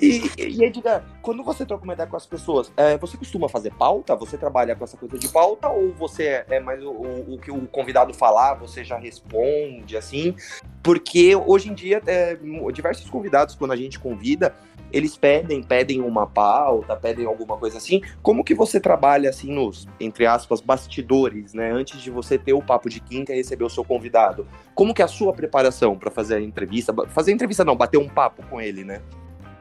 [0.00, 3.72] E, e Edgar, quando você troca uma ideia com as pessoas, é, você costuma fazer
[3.74, 4.14] pauta?
[4.16, 5.68] Você trabalha com essa coisa de pauta?
[5.68, 10.34] Ou você é, é mais o, o, que o convidado falar, você já responde, assim?
[10.82, 12.36] Porque hoje em dia, é,
[12.72, 14.54] diversos convidados, quando a gente convida,
[14.92, 18.00] eles pedem, pedem uma pauta, pedem alguma coisa assim.
[18.22, 21.70] Como que você trabalha, assim, nos, entre aspas, bastidores, né?
[21.70, 24.46] Antes de você ter o papo de quinta e receber o seu convidado.
[24.74, 26.94] Como que é a sua preparação para fazer a entrevista?
[27.08, 29.00] Fazer a entrevista não, bater um papo com ele, né?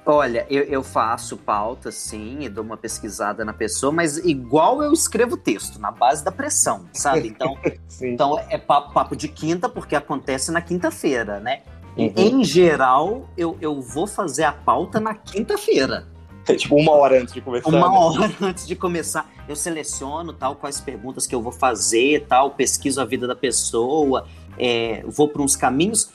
[0.06, 4.92] Olha, eu, eu, faço pauta, sim, e dou uma pesquisada na pessoa, mas igual eu
[4.92, 7.28] escrevo texto, na base da pressão, sabe?
[7.28, 7.58] Então,
[8.02, 11.62] então é papo, papo, de quinta, porque acontece na quinta-feira, né?
[11.98, 12.14] Uhum.
[12.16, 16.08] Em geral, eu, eu vou fazer a pauta na quinta-feira.
[16.48, 17.70] É tipo uma hora antes de começar.
[17.70, 17.98] Uma né?
[17.98, 19.30] hora antes de começar.
[19.48, 24.26] Eu seleciono tal quais perguntas que eu vou fazer, tal, pesquiso a vida da pessoa,
[24.58, 26.12] é, vou para uns caminhos.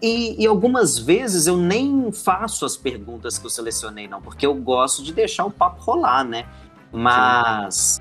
[0.00, 4.54] E, e, algumas vezes eu nem faço as perguntas que eu selecionei, não, porque eu
[4.54, 6.46] gosto de deixar o papo rolar, né?
[6.90, 8.00] Mas,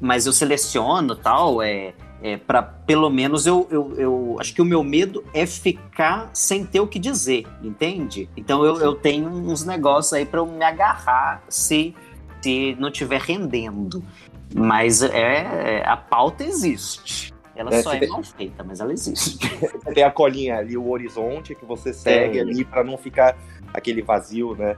[0.00, 4.66] mas eu seleciono tal, é, é para pelo menos eu, eu, eu, acho que o
[4.66, 8.28] meu medo é ficar sem ter o que dizer, entende?
[8.36, 11.94] Então eu, eu tenho uns negócios aí para eu me agarrar se
[12.44, 14.04] se não estiver rendendo.
[14.54, 17.33] Mas é, a pauta existe.
[17.56, 18.08] Ela é, só é tem...
[18.08, 19.38] mal feita, mas ela existe.
[19.94, 23.36] tem a colinha ali, o horizonte que você segue ali para não ficar
[23.72, 24.76] aquele vazio, né?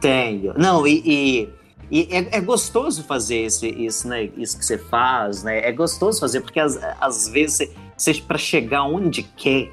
[0.00, 0.54] Tenho.
[0.56, 1.48] Não, e, e,
[1.90, 4.30] e é, é, gostoso fazer esse, isso, né?
[4.36, 5.58] Isso que você faz, né?
[5.58, 9.70] É gostoso fazer, porque às, às vezes, você, você para chegar onde quer,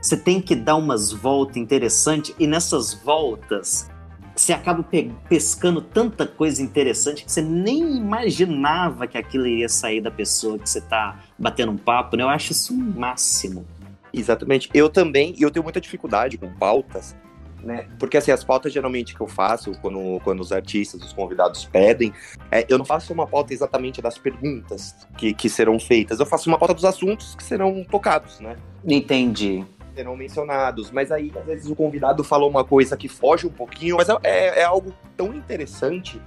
[0.00, 3.90] você tem que dar umas voltas interessantes, e nessas voltas
[4.36, 4.84] você acaba
[5.28, 10.68] pescando tanta coisa interessante que você nem imaginava que aquilo iria sair da pessoa que
[10.68, 12.22] você está batendo um papo, né?
[12.22, 13.66] Eu acho isso o um máximo.
[14.12, 14.68] Exatamente.
[14.74, 17.16] Eu também, eu tenho muita dificuldade com pautas,
[17.62, 17.88] né?
[17.98, 22.12] Porque assim, as pautas geralmente que eu faço, quando, quando os artistas, os convidados pedem,
[22.50, 26.48] é, eu não faço uma pauta exatamente das perguntas que, que serão feitas, eu faço
[26.48, 28.56] uma pauta dos assuntos que serão tocados, né?
[28.86, 29.64] Entendi
[29.96, 30.90] serão mencionados.
[30.90, 34.14] Mas aí, às vezes, o convidado falou uma coisa que foge um pouquinho, mas é,
[34.22, 36.20] é, é algo tão interessante,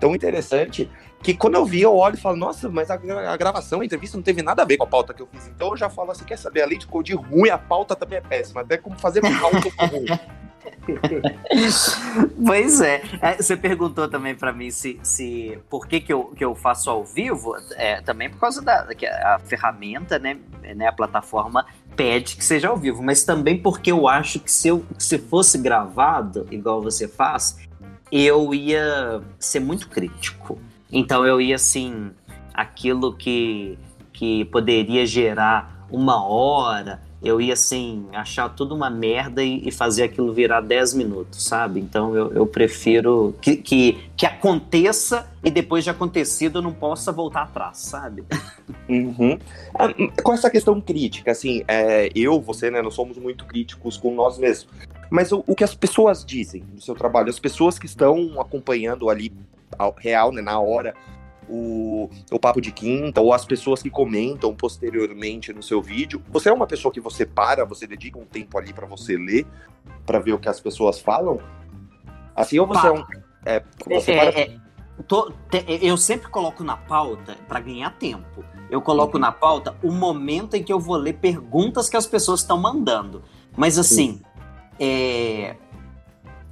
[0.00, 0.90] tão interessante,
[1.22, 4.16] que quando eu vi, eu olho e falo, nossa, mas a, a, gravação, a entrevista
[4.16, 5.46] não teve nada a ver com a pauta que eu fiz.
[5.46, 8.20] Então eu já falo assim, quer saber, além de, de ruim, a pauta também é
[8.20, 8.62] péssima.
[8.62, 10.06] Até como fazer pauta ruim.
[12.44, 13.02] pois é.
[13.20, 13.36] é.
[13.36, 17.04] Você perguntou também para mim se, se por que, que, eu, que eu faço ao
[17.04, 17.54] vivo.
[17.76, 20.38] É, também por causa da que a ferramenta, né,
[20.74, 24.68] né, a plataforma pede que seja ao vivo, mas também porque eu acho que se,
[24.68, 27.58] eu, se fosse gravado, igual você faz,
[28.10, 30.58] eu ia ser muito crítico.
[30.90, 32.10] Então eu ia assim,
[32.52, 33.78] aquilo que,
[34.12, 40.02] que poderia gerar uma hora eu ia assim, achar tudo uma merda e, e fazer
[40.02, 41.80] aquilo virar 10 minutos, sabe?
[41.80, 47.12] Então eu, eu prefiro que, que, que, aconteça e depois de acontecido eu não possa
[47.12, 48.24] voltar atrás, sabe?
[48.88, 49.38] Uhum.
[49.74, 49.88] Ah,
[50.22, 54.38] com essa questão crítica, assim, é, eu, você, né, nós somos muito críticos com nós
[54.38, 54.68] mesmos.
[55.10, 59.08] Mas o, o que as pessoas dizem do seu trabalho, as pessoas que estão acompanhando
[59.08, 59.32] ali
[59.98, 60.94] real, né, na hora,
[61.48, 66.22] o, o papo de quinta ou as pessoas que comentam posteriormente no seu vídeo.
[66.30, 69.46] Você é uma pessoa que você para, você dedica um tempo ali para você ler,
[70.06, 71.40] para ver o que as pessoas falam?
[72.34, 73.04] Assim, ou você é um.
[73.44, 74.40] É, você é, para...
[74.40, 74.56] é,
[75.06, 78.44] tô, te, eu sempre coloco na pauta para ganhar tempo.
[78.70, 79.20] Eu coloco uhum.
[79.20, 83.22] na pauta o momento em que eu vou ler perguntas que as pessoas estão mandando.
[83.56, 84.22] Mas assim,
[84.80, 85.56] é,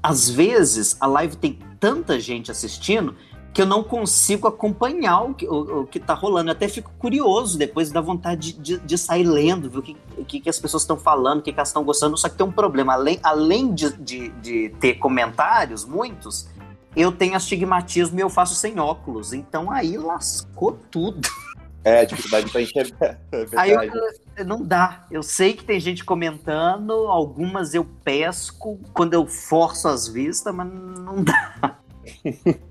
[0.02, 3.16] às vezes a live tem tanta gente assistindo
[3.52, 6.50] que eu não consigo acompanhar o que, o, o que tá rolando.
[6.50, 9.96] Eu até fico curioso depois da vontade de, de, de, sair lendo, ver o que,
[10.16, 12.16] o que, as pessoas estão falando, o que, que elas estão gostando.
[12.16, 12.94] Só que tem um problema.
[12.94, 16.48] Além, além de, de, de ter comentários, muitos,
[16.94, 19.32] eu tenho astigmatismo e eu faço sem óculos.
[19.32, 21.28] Então aí lascou tudo.
[21.82, 23.18] É, dificuldade pra enxergar.
[23.32, 23.72] É aí
[24.36, 25.06] eu, não dá.
[25.10, 30.68] Eu sei que tem gente comentando, algumas eu pesco quando eu forço as vistas, mas
[30.68, 31.78] não dá.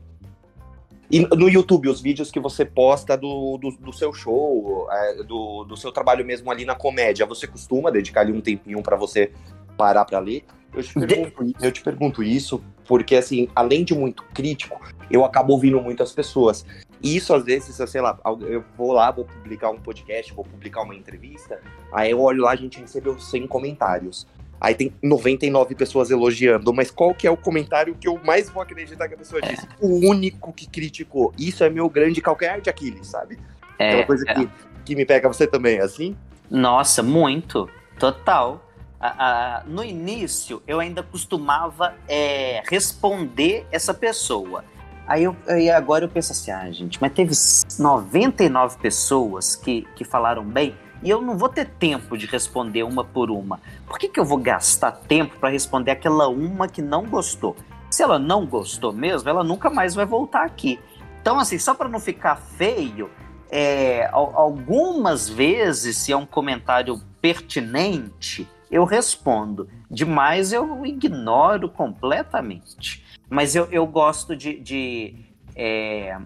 [1.11, 5.63] E no YouTube, os vídeos que você posta do, do, do seu show, é, do,
[5.63, 9.31] do seu trabalho mesmo ali na comédia, você costuma dedicar ali um tempinho para você
[9.75, 10.43] parar para ler?
[10.71, 15.53] Eu te, pergunto, eu te pergunto isso porque, assim, além de muito crítico, eu acabo
[15.53, 16.63] ouvindo muitas pessoas.
[17.01, 20.83] E isso, às vezes, sei lá, eu vou lá, vou publicar um podcast, vou publicar
[20.83, 21.59] uma entrevista,
[21.91, 24.27] aí eu olho lá, a gente recebeu 100 comentários.
[24.61, 28.61] Aí tem 99 pessoas elogiando, mas qual que é o comentário que eu mais vou
[28.61, 29.65] acreditar que a pessoa disse?
[29.65, 29.69] É.
[29.79, 31.33] O único que criticou.
[31.37, 33.39] Isso é meu grande calcanhar de Aquiles, sabe?
[33.77, 34.33] É uma coisa é.
[34.33, 34.49] que,
[34.83, 36.17] que me pega você também, assim?
[36.49, 37.69] Nossa, muito.
[37.97, 38.65] Total.
[39.65, 44.65] no início, eu ainda costumava é, responder essa pessoa.
[45.07, 47.33] Aí eu, e agora eu penso assim, ah, gente, mas teve
[47.79, 53.03] 99 pessoas que, que falaram bem e eu não vou ter tempo de responder uma
[53.03, 53.59] por uma.
[53.85, 57.55] Por que, que eu vou gastar tempo para responder aquela uma que não gostou?
[57.89, 60.79] Se ela não gostou mesmo, ela nunca mais vai voltar aqui.
[61.21, 63.09] Então, assim, só para não ficar feio,
[63.49, 69.67] é, algumas vezes, se é um comentário pertinente, eu respondo.
[69.89, 73.03] Demais eu ignoro completamente.
[73.29, 75.15] Mas eu, eu gosto de, de
[75.55, 76.17] é,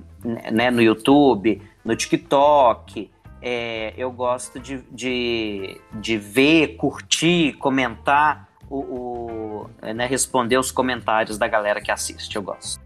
[0.51, 3.09] né, no YouTube, no TikTok,
[3.45, 11.37] é, eu gosto de, de, de, ver, curtir, comentar, o, o né, responder os comentários
[11.37, 12.33] da galera que assiste.
[12.37, 12.81] Eu gosto.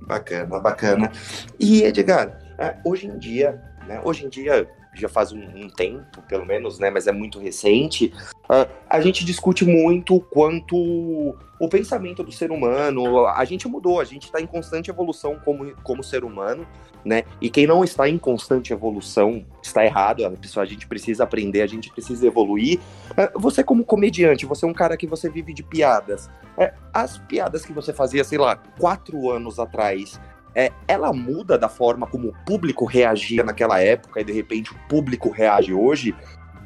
[0.00, 1.12] Bacana, bacana.
[1.60, 4.66] E Edgar, é, hoje em dia, né, hoje em dia
[5.00, 8.12] já faz um, um, tempo, pelo menos, né, mas é muito recente,
[8.44, 14.04] uh, a gente discute muito quanto o pensamento do ser humano, a gente mudou, a
[14.04, 16.66] gente está em constante evolução como, como ser humano,
[17.04, 21.24] né, e quem não está em constante evolução está errado, a, pessoa, a gente precisa
[21.24, 22.80] aprender, a gente precisa evoluir.
[23.10, 26.26] Uh, você como comediante, você é um cara que você vive de piadas,
[26.58, 30.20] uh, as piadas que você fazia, sei lá, quatro anos atrás,
[30.54, 34.78] é, ela muda da forma como o público reagia naquela época e de repente o
[34.88, 36.14] público reage hoje?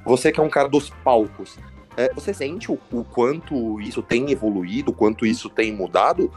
[0.04, 1.58] Você que é um cara dos palcos,
[1.96, 6.32] é, você sente o, o, quanto isso tem evoluído, o quanto isso tem mudado?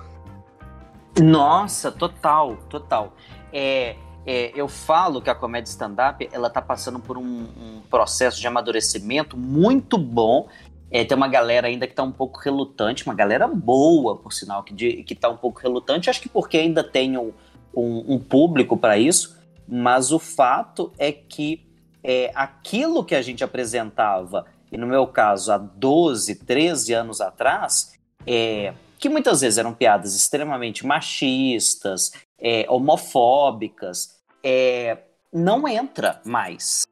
[1.22, 3.14] Nossa, total, total.
[3.54, 8.40] É, é, eu falo que a comédia stand-up ela está passando por um, um, processo
[8.40, 10.48] de amadurecimento muito bom.
[10.92, 14.62] É, tem uma galera ainda que está um pouco relutante, uma galera boa, por sinal,
[14.62, 16.10] que está um pouco relutante.
[16.10, 17.32] Acho que porque ainda tem um,
[17.74, 21.66] um, um público para isso, mas o fato é que
[22.04, 27.94] é, aquilo que a gente apresentava, e no meu caso, há 12, 13 anos atrás,
[28.28, 34.98] é, que muitas vezes eram piadas extremamente machistas, é, homofóbicas, é,
[35.32, 36.86] não entra mais.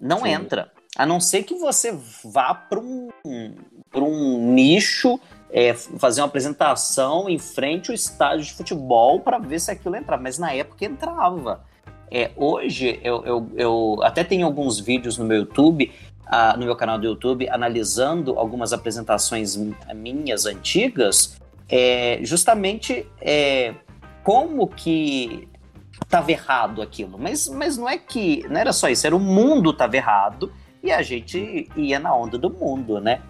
[0.00, 0.30] Não Sim.
[0.30, 0.72] entra.
[0.96, 3.08] A não ser que você vá para um,
[3.94, 5.18] um nicho,
[5.50, 10.22] é, fazer uma apresentação em frente ao estádio de futebol para ver se aquilo entrava.
[10.22, 11.64] Mas na época entrava.
[12.10, 15.92] É, hoje, eu, eu, eu até tenho alguns vídeos no meu YouTube,
[16.26, 19.56] uh, no meu canal do YouTube, analisando algumas apresentações
[19.92, 23.74] minhas antigas, é, justamente é,
[24.22, 25.48] como que
[26.04, 27.18] estava errado aquilo.
[27.18, 28.46] Mas, mas não é que.
[28.48, 30.52] Não era só isso, era o mundo estava errado
[30.84, 33.22] e a gente ia na onda do mundo, né?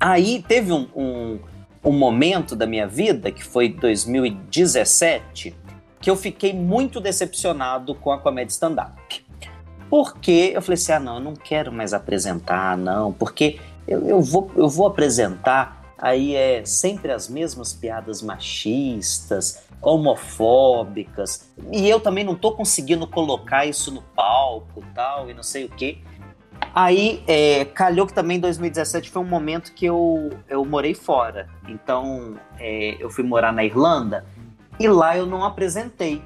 [0.00, 1.38] Aí teve um, um,
[1.84, 5.54] um momento da minha vida, que foi 2017,
[6.00, 9.26] que eu fiquei muito decepcionado com a comédia stand-up.
[9.90, 14.22] Porque eu falei assim: ah, não, eu não quero mais apresentar, não, porque eu, eu,
[14.22, 22.24] vou, eu vou apresentar, aí é sempre as mesmas piadas machistas, homofóbicas, e eu também
[22.24, 25.98] não tô conseguindo colocar isso no palco tal, e não sei o quê.
[26.74, 31.48] Aí, é, calhou que também 2017 foi um momento que eu, eu morei fora.
[31.68, 34.24] Então, é, eu fui morar na Irlanda
[34.78, 36.22] e lá eu não apresentei.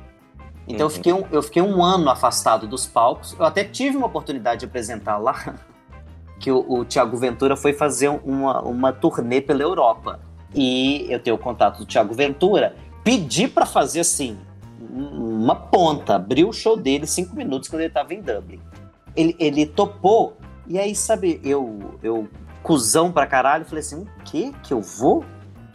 [0.68, 0.90] Então, uhum.
[0.90, 3.34] eu, fiquei um, eu fiquei um ano afastado dos palcos.
[3.38, 5.54] Eu até tive uma oportunidade de apresentar lá,
[6.38, 10.20] que o, o Tiago Ventura foi fazer uma, uma turnê pela Europa.
[10.54, 14.38] E eu tenho o contato do Tiago Ventura, pedi para fazer assim,
[14.90, 18.60] uma ponta, abriu o show dele cinco minutos quando ele estava em Dublin.
[19.16, 22.28] Ele, ele topou, e aí, sabe, eu, eu,
[22.62, 25.24] cuzão pra caralho, falei assim: o que que eu vou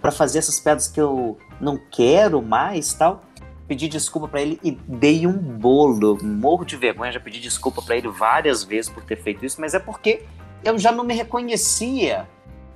[0.02, 3.21] para fazer essas pedras que eu não quero mais tal?
[3.67, 6.17] Pedi desculpa para ele e dei um bolo.
[6.23, 9.75] Morro de vergonha, já pedi desculpa para ele várias vezes por ter feito isso, mas
[9.75, 10.25] é porque
[10.63, 12.28] eu já não me reconhecia,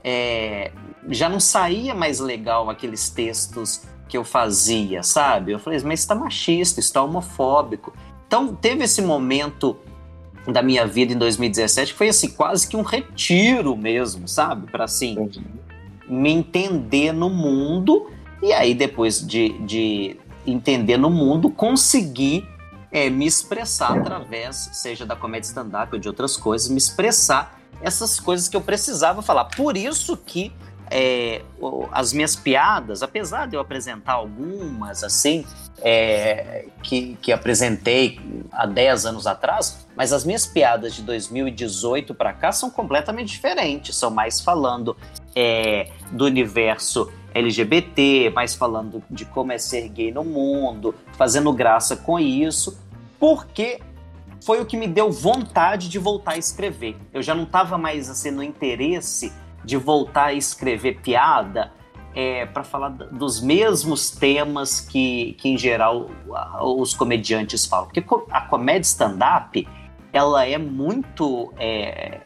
[0.04, 0.72] é,
[1.10, 5.52] já não saía mais legal aqueles textos que eu fazia, sabe?
[5.52, 7.92] Eu falei, mas está machista, está homofóbico.
[8.28, 9.78] Então teve esse momento
[10.48, 14.70] da minha vida em 2017 que foi assim quase que um retiro mesmo, sabe?
[14.70, 15.30] Para assim uhum.
[16.08, 18.10] me entender no mundo
[18.42, 22.48] e aí depois de, de entender no mundo conseguir
[22.92, 28.20] é, me expressar através, seja da comédia stand-up ou de outras coisas, me expressar essas
[28.20, 29.46] coisas que eu precisava falar.
[29.46, 30.52] Por isso que
[30.90, 31.42] é,
[31.92, 35.46] as minhas piadas, apesar de eu apresentar algumas assim,
[35.82, 38.20] é, que, que apresentei
[38.52, 43.96] há 10 anos atrás, mas as minhas piadas de 2018 para cá são completamente diferentes,
[43.96, 44.96] são mais falando
[45.36, 51.96] é, do universo LGBT, mais falando de como é ser gay no mundo, fazendo graça
[51.96, 52.78] com isso,
[53.20, 53.80] porque
[54.44, 56.98] foi o que me deu vontade de voltar a escrever.
[57.14, 61.72] Eu já não estava mais assim no interesse de voltar a escrever piada
[62.16, 66.10] é, para falar dos mesmos temas que, que, em geral,
[66.62, 67.88] os comediantes falam.
[67.88, 69.68] Porque a comédia stand-up,
[70.12, 71.54] ela é muito...
[71.58, 72.22] É,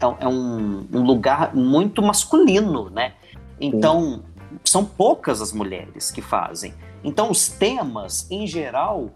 [0.00, 3.14] é, é um, um, lugar muito masculino, né?
[3.60, 4.24] Então,
[4.64, 6.74] são poucas as mulheres que fazem.
[7.04, 9.10] Então, os temas, em geral,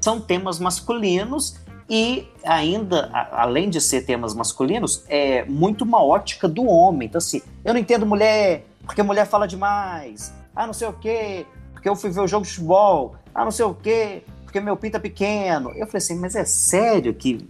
[0.00, 1.60] são temas masculinos
[1.90, 7.08] e ainda, além de ser temas masculinos, é muito uma ótica do homem.
[7.08, 10.32] Então, assim, eu não entendo mulher porque mulher fala demais.
[10.54, 13.16] Ah, não sei o quê, porque eu fui ver o jogo de futebol.
[13.34, 15.70] Ah, não sei o quê, porque meu pinto é pequeno.
[15.70, 17.48] Eu falei assim, mas é sério que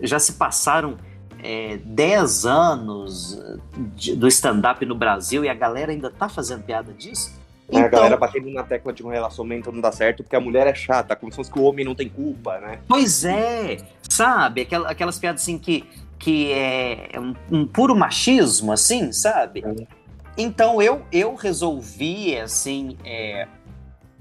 [0.00, 0.96] já se passaram
[1.42, 3.38] é, 10 anos
[3.94, 7.38] de, do stand-up no Brasil e a galera ainda tá fazendo piada disso?
[7.68, 10.66] Então, a galera batendo na tecla de um relacionamento não dá certo porque a mulher
[10.66, 12.80] é chata, como se fosse que o homem não tem culpa, né?
[12.86, 14.62] Pois é, sabe?
[14.62, 15.84] Aquelas, aquelas piadas assim que,
[16.18, 19.64] que é um, um puro machismo, assim, sabe?
[19.64, 19.86] É.
[20.36, 23.48] Então eu, eu resolvi, assim, é,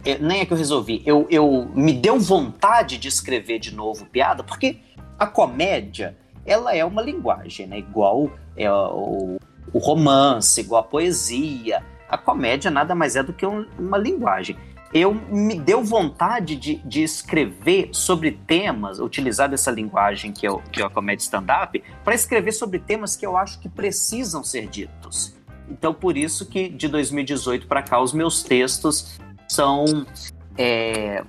[0.06, 4.06] é, nem é que eu resolvi, eu, eu me deu vontade de escrever de novo
[4.06, 4.78] piada, porque
[5.18, 7.80] a comédia, ela é uma linguagem, né?
[7.80, 9.38] Igual é, o,
[9.74, 11.84] o romance, igual a poesia,
[12.14, 14.56] a comédia nada mais é do que um, uma linguagem.
[14.94, 20.84] eu me deu vontade de, de escrever sobre temas, utilizar essa linguagem que, eu, que
[20.84, 25.36] é a comédia stand-up, para escrever sobre temas que eu acho que precisam ser ditos.
[25.68, 30.06] Então, por isso que de 2018 para cá, os meus textos são
[30.56, 31.24] é,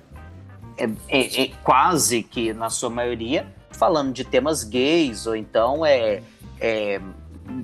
[0.77, 6.21] é, é, é, quase que, na sua maioria, falando de temas gays, ou então é,
[6.59, 7.01] é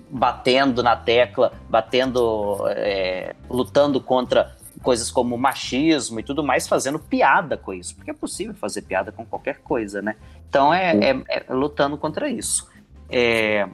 [0.09, 7.57] batendo na tecla, batendo, é, lutando contra coisas como machismo e tudo mais, fazendo piada
[7.57, 10.15] com isso, porque é possível fazer piada com qualquer coisa, né?
[10.49, 12.67] Então é, é, é lutando contra isso.
[13.09, 13.67] É,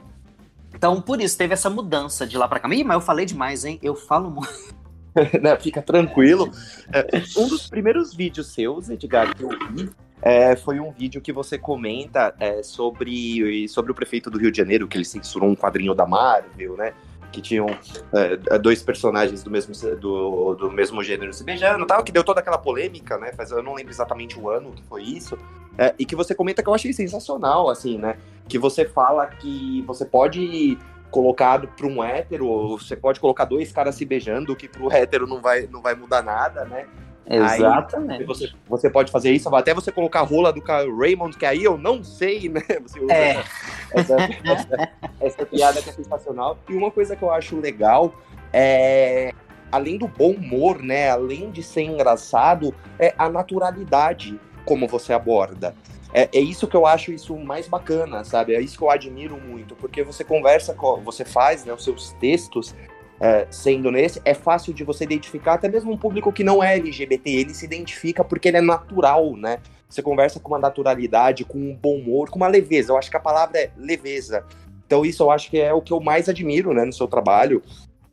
[0.74, 2.68] então, por isso, teve essa mudança de lá para cá.
[2.72, 3.78] Ih, mas eu falei demais, hein?
[3.82, 4.76] Eu falo muito.
[5.42, 6.50] Não, fica tranquilo.
[6.92, 9.90] É, um dos primeiros vídeos seus, Edgar, que eu vi,
[10.28, 14.58] é, foi um vídeo que você comenta é, sobre, sobre o prefeito do Rio de
[14.58, 16.92] Janeiro, que ele censurou um quadrinho da Marvel, né?
[17.32, 17.66] que tinham
[18.12, 22.40] é, dois personagens do mesmo, do, do mesmo gênero se beijando tal, que deu toda
[22.40, 23.32] aquela polêmica, né?
[23.32, 25.38] Faz, eu não lembro exatamente o ano que foi isso.
[25.76, 28.16] É, e que você comenta que eu achei sensacional, assim, né?
[28.48, 30.78] Que você fala que você pode
[31.10, 35.26] colocado para um hétero, você pode colocar dois caras se beijando, que para o hétero
[35.26, 36.86] não vai, não vai mudar nada, né?
[37.28, 38.20] Exatamente.
[38.20, 40.62] Aí, você, você pode fazer isso, até você colocar a rola do
[40.96, 42.62] Raymond, que aí eu não sei, né?
[42.82, 43.44] Você usa é.
[43.92, 46.58] essa, essa, essa, piada que é sensacional.
[46.68, 48.14] E uma coisa que eu acho legal
[48.52, 49.32] é.
[49.70, 51.10] Além do bom humor, né?
[51.10, 55.74] Além de ser engraçado, é a naturalidade como você aborda.
[56.12, 58.54] É, é, isso que eu acho isso mais bacana, sabe?
[58.54, 62.12] É isso que eu admiro muito, porque você conversa, com, você faz né, os seus
[62.14, 62.74] textos
[63.20, 66.76] é, sendo nesse, é fácil de você identificar até mesmo um público que não é
[66.76, 69.58] LGBT, ele se identifica porque ele é natural, né?
[69.88, 72.92] Você conversa com uma naturalidade, com um bom humor, com uma leveza.
[72.92, 74.44] Eu acho que a palavra é leveza.
[74.86, 77.62] Então isso eu acho que é o que eu mais admiro, né, no seu trabalho.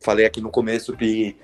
[0.00, 1.36] Falei aqui no começo que,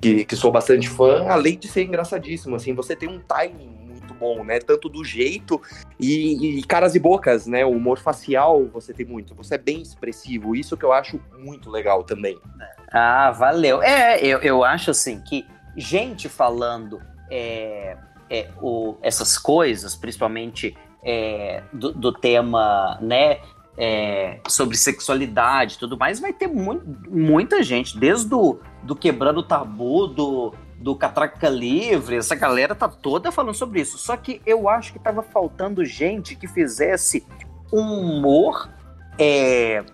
[0.00, 4.14] que, que sou bastante fã, além de ser engraçadíssimo, assim, você tem um timing muito
[4.14, 4.58] bom, né?
[4.58, 5.60] Tanto do jeito
[5.98, 7.64] e, e, caras e bocas, né?
[7.64, 9.34] O humor facial você tem muito.
[9.34, 10.54] Você é bem expressivo.
[10.54, 12.38] Isso que eu acho muito legal também.
[12.96, 13.82] Ah, valeu.
[13.82, 15.44] É, eu, eu acho assim que
[15.76, 17.96] gente falando é,
[18.30, 23.40] é, o, essas coisas, principalmente é, do, do, tema, né?
[23.76, 29.38] É, sobre sexualidade e tudo mais, vai ter mu muita gente, desde do, do quebrando
[29.38, 33.98] o tabu do, do Catraca Livre, essa galera tá toda falando sobre isso.
[33.98, 37.26] Só que eu acho que tava faltando gente que fizesse
[37.72, 38.70] um humor
[39.18, 39.84] é,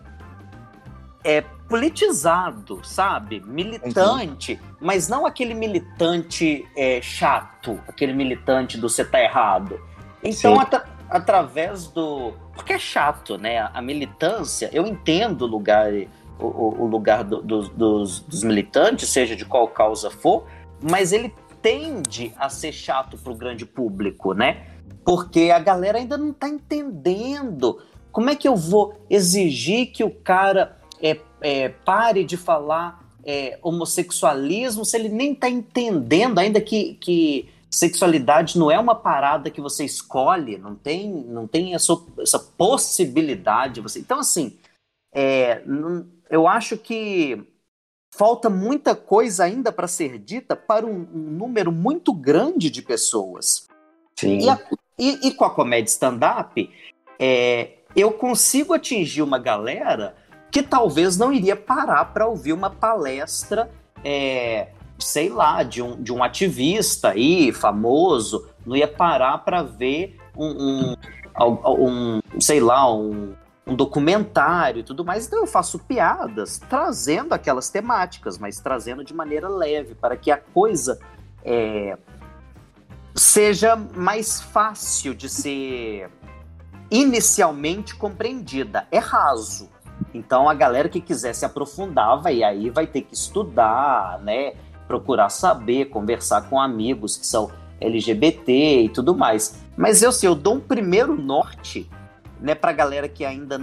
[1.25, 3.41] é politizado, sabe?
[3.47, 9.81] Militante, mas não aquele militante é, chato, aquele militante do você tá errado.
[10.23, 12.33] Então, at através do.
[12.55, 13.71] Porque é chato, né?
[13.73, 15.93] A militância, eu entendo o lugar,
[16.41, 20.47] o, o lugar do, do, dos, dos militantes, seja de qual causa for,
[20.83, 24.67] mas ele tende a ser chato para o grande público, né?
[25.05, 27.81] Porque a galera ainda não está entendendo.
[28.11, 33.59] Como é que eu vou exigir que o cara é, é, pare de falar é,
[33.63, 39.61] homossexualismo se ele nem está entendendo ainda que, que sexualidade não é uma parada que
[39.61, 43.81] você escolhe, não tem, não tem essa, essa possibilidade.
[43.81, 44.01] Você...
[44.01, 44.59] Então, assim,
[45.15, 45.63] é,
[46.29, 47.47] eu acho que
[48.13, 53.69] falta muita coisa ainda para ser dita para um, um, número muito grande de pessoas.
[54.17, 54.39] Sim.
[54.39, 54.59] E, a,
[54.99, 56.71] e, e com a comédia stand-up,
[57.19, 60.17] é, eu consigo atingir uma galera
[60.51, 63.71] que talvez não iria parar para ouvir uma palestra,
[64.05, 70.19] é, sei lá, de um, de um ativista aí, famoso, não ia parar para ver
[70.37, 70.47] um,
[70.89, 70.97] um,
[71.41, 73.35] um, sei lá, um,
[73.67, 75.27] um documentário e tudo mais.
[75.27, 80.37] Então eu faço piadas trazendo aquelas temáticas, mas trazendo de maneira leve, para que a
[80.37, 80.99] coisa
[81.45, 81.97] é,
[83.15, 86.11] seja mais fácil de ser
[86.91, 88.87] inicialmente compreendida.
[88.91, 89.71] É raso.
[90.13, 94.55] Então a galera que quiser se aprofundar vai aí vai ter que estudar, né?
[94.87, 97.51] Procurar saber, conversar com amigos que são
[97.81, 99.59] LGBT e tudo mais.
[99.77, 101.89] Mas eu sei, eu dou um primeiro norte
[102.41, 103.61] né, pra galera que ainda.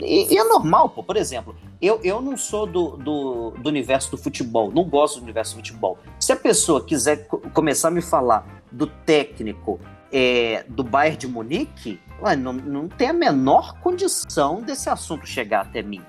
[0.00, 1.02] E, e, é normal, pô.
[1.02, 5.22] Por exemplo, eu, eu não sou do, do, do, universo do futebol, não gosto do
[5.22, 5.98] universo do futebol.
[6.20, 9.80] Se a pessoa quiser começar a me falar do técnico
[10.12, 15.62] é, do Bayern de Munique, ué, não, não tem a menor condição desse assunto chegar
[15.62, 16.02] até mim.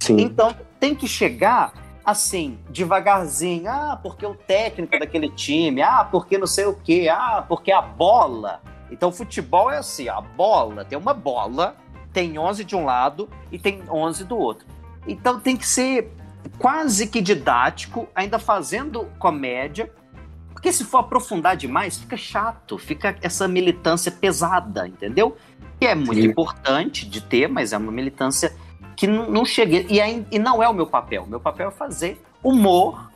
[0.00, 0.20] Sim.
[0.20, 1.72] Então tem que chegar
[2.04, 3.68] assim, devagarzinho.
[3.68, 5.82] Ah, porque o técnico daquele time.
[5.82, 7.08] Ah, porque não sei o quê.
[7.10, 8.60] Ah, porque a bola.
[8.90, 11.76] Então, futebol é assim: a bola, tem uma bola,
[12.12, 14.66] tem 11 de um lado e tem 11 do outro.
[15.06, 16.12] Então, tem que ser
[16.58, 19.90] quase que didático, ainda fazendo comédia,
[20.62, 25.36] Porque se for aprofundar demais, fica chato, fica essa militância pesada, entendeu?
[25.80, 26.28] Que é muito Sim.
[26.28, 28.54] importante de ter, mas é uma militância
[28.94, 29.84] que não, não chega.
[29.92, 31.26] E, aí, e não é o meu papel.
[31.26, 33.10] Meu papel é fazer humor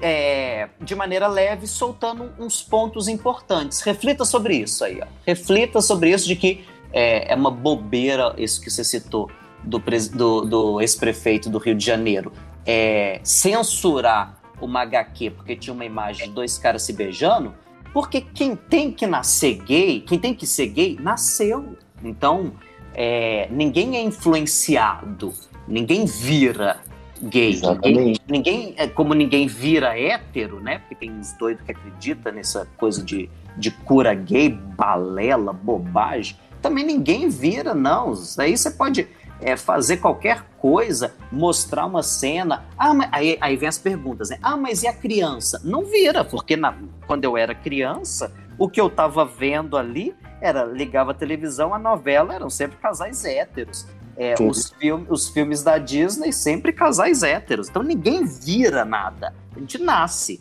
[0.00, 3.82] é, de maneira leve, soltando uns pontos importantes.
[3.82, 5.02] Reflita sobre isso aí.
[5.02, 5.06] Ó.
[5.26, 6.64] Reflita sobre isso de que
[6.94, 9.30] é, é uma bobeira isso que você citou
[9.62, 9.78] do,
[10.14, 12.32] do, do ex-prefeito do Rio de Janeiro.
[12.64, 17.54] É, censurar uma HQ porque tinha uma imagem de dois caras se beijando,
[17.92, 21.76] porque quem tem que nascer gay, quem tem que ser gay, nasceu.
[22.02, 22.52] Então,
[22.94, 25.32] é, ninguém é influenciado,
[25.66, 26.80] ninguém vira
[27.20, 27.60] gay.
[27.84, 30.78] Ninguém, ninguém, é como ninguém vira hétero, né?
[30.78, 36.36] Porque tem uns doidos que acreditam nessa coisa de, de cura gay, balela, bobagem.
[36.62, 38.12] Também ninguém vira, não.
[38.12, 39.08] Isso aí você pode
[39.40, 42.64] é, fazer qualquer coisa, mostrar uma cena.
[42.76, 44.38] Ah, mas, aí, aí vem as perguntas, né?
[44.42, 45.60] Ah, mas e a criança?
[45.64, 46.76] Não vira, porque na,
[47.06, 51.78] quando eu era criança, o que eu tava vendo ali era ligava a televisão, a
[51.78, 53.86] novela eram sempre casais héteros.
[54.16, 57.68] É, os, film, os filmes da Disney sempre casais héteros.
[57.68, 59.34] Então ninguém vira nada.
[59.56, 60.40] A gente nasce.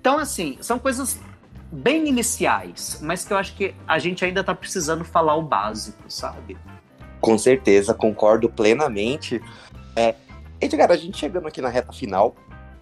[0.00, 1.18] Então, assim, são coisas
[1.70, 6.02] bem iniciais, mas que eu acho que a gente ainda tá precisando falar o básico,
[6.08, 6.56] sabe?
[7.20, 9.40] Com certeza, concordo plenamente.
[9.96, 10.14] É,
[10.60, 12.34] Edgar, a gente chegando aqui na reta final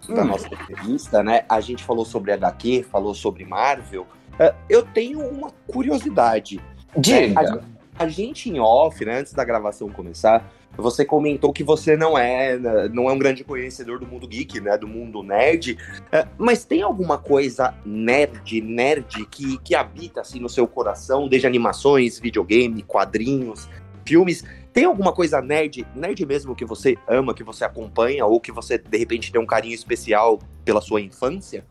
[0.08, 0.26] da hum.
[0.26, 1.44] nossa entrevista, né?
[1.48, 4.06] A gente falou sobre HQ, falou sobre Marvel.
[4.38, 6.60] É, eu tenho uma curiosidade.
[6.96, 7.40] Diga.
[7.40, 7.60] É,
[7.98, 12.18] a, a, gente em off, né, antes da gravação começar, você comentou que você não
[12.18, 12.58] é,
[12.88, 15.78] não é um grande conhecedor do mundo geek, né, do mundo nerd,
[16.12, 21.46] é, mas tem alguma coisa nerd, nerd que, que habita assim no seu coração, desde
[21.46, 23.68] animações, videogame, quadrinhos,
[24.06, 24.44] filmes?
[24.72, 28.78] Tem alguma coisa nerd, nerd mesmo que você ama, que você acompanha ou que você
[28.78, 31.64] de repente tem um carinho especial pela sua infância?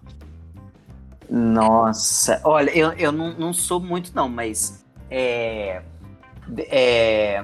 [1.29, 5.81] Nossa, olha, eu, eu não, não sou muito não, mas é,
[6.69, 7.43] é,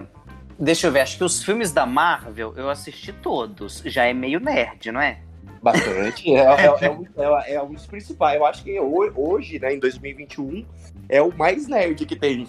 [0.59, 4.39] deixa eu ver, acho que os filmes da Marvel eu assisti todos, já é meio
[4.39, 5.19] nerd, não é?
[5.61, 9.73] Bastante, é, é, é, um, é, é um dos principais, eu acho que hoje, né,
[9.75, 10.65] em 2021,
[11.07, 12.47] é o mais nerd que tem.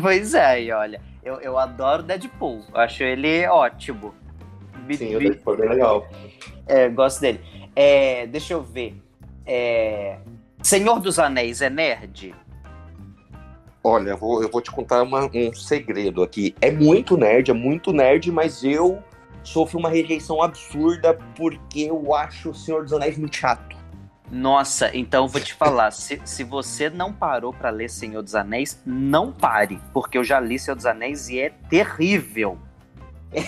[0.00, 4.14] Pois é, e olha, eu, eu adoro Deadpool, acho ele ótimo.
[4.96, 6.08] Sim, o Deadpool é legal.
[6.66, 7.40] É, gosto dele.
[7.74, 8.96] É, deixa eu ver.
[9.46, 10.18] É,
[10.62, 12.34] Senhor dos Anéis é nerd?
[13.84, 16.54] Olha, eu vou, eu vou te contar uma, um segredo aqui.
[16.60, 19.02] É muito nerd, é muito nerd, mas eu
[19.42, 23.76] sofro uma rejeição absurda porque eu acho o Senhor dos Anéis muito chato.
[24.32, 28.34] Nossa, então eu vou te falar, se, se você não parou para ler Senhor dos
[28.34, 32.56] Anéis, não pare, porque eu já li Senhor dos Anéis e é terrível.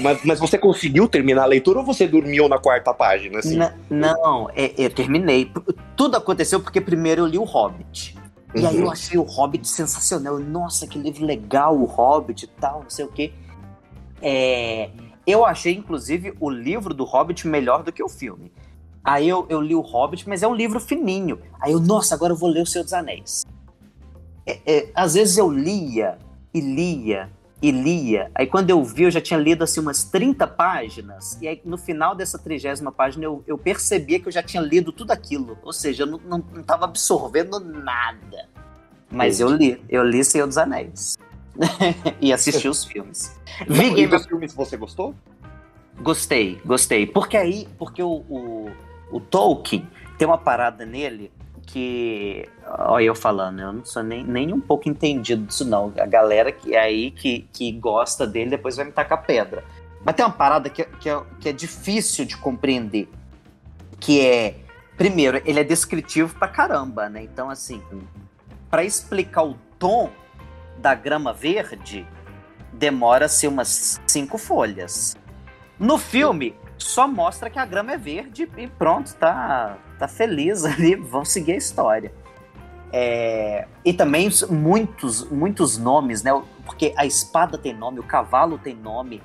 [0.01, 3.39] Mas, mas você conseguiu terminar a leitura ou você dormiu na quarta página?
[3.39, 3.59] Assim?
[3.89, 5.51] não, é, eu terminei.
[5.97, 8.17] Tudo aconteceu porque primeiro eu li o Hobbit.
[8.55, 8.69] E uhum.
[8.69, 8.91] aí eu uhum.
[8.91, 10.39] achei o Hobbit sensacional.
[10.39, 13.33] Nossa, que livro legal, o Hobbit e tal, não sei o quê.
[14.21, 14.91] É,
[15.27, 18.53] eu achei, inclusive, o livro do Hobbit melhor do que o filme.
[19.05, 21.39] Aí eu, eu li o Hobbit, mas é um livro fininho.
[21.61, 23.45] Aí eu, nossa, agora eu vou ler O Senhor dos Anéis.
[24.47, 26.19] É, é, às vezes eu lia
[26.53, 27.31] e lia
[27.61, 28.31] e lia.
[28.35, 31.79] Aí quando eu vi, eu já tinha lido assim umas 30 páginas, e aí no
[31.79, 35.59] final dessa trigésima página eu, eu percebia que eu já tinha lido tudo aquilo.
[35.63, 38.49] Ou seja, eu não, não, não tava absorvendo nada.
[39.11, 41.17] Mas eu li, eu li Senhor dos Anéis.
[42.21, 43.39] e assisti os filmes.
[43.69, 45.15] Vi Game dos filmes você gostou?
[46.03, 47.07] Gostei, gostei.
[47.07, 48.71] Porque aí, porque o, o,
[49.11, 49.89] o Tolkien
[50.19, 51.33] tem uma parada nele
[51.65, 52.49] que.
[52.67, 55.93] Olha, eu falando, eu não sou nem, nem um pouco entendido disso, não.
[55.99, 59.65] A galera que é aí que, que gosta dele depois vai me tacar pedra.
[60.05, 63.09] Mas tem uma parada que, que, é, que é difícil de compreender.
[63.99, 64.57] Que é.
[64.97, 67.25] Primeiro, ele é descritivo pra caramba, né?
[67.25, 67.83] Então, assim,
[68.71, 70.11] para explicar o tom
[70.79, 72.07] da grama verde,
[72.73, 75.17] demora-se umas cinco folhas.
[75.79, 80.95] No filme, só mostra que a grama é verde e pronto, tá, tá feliz ali,
[80.95, 82.13] vão seguir a história.
[82.93, 86.31] É, e também muitos, muitos nomes, né?
[86.65, 89.23] Porque a espada tem nome, o cavalo tem nome,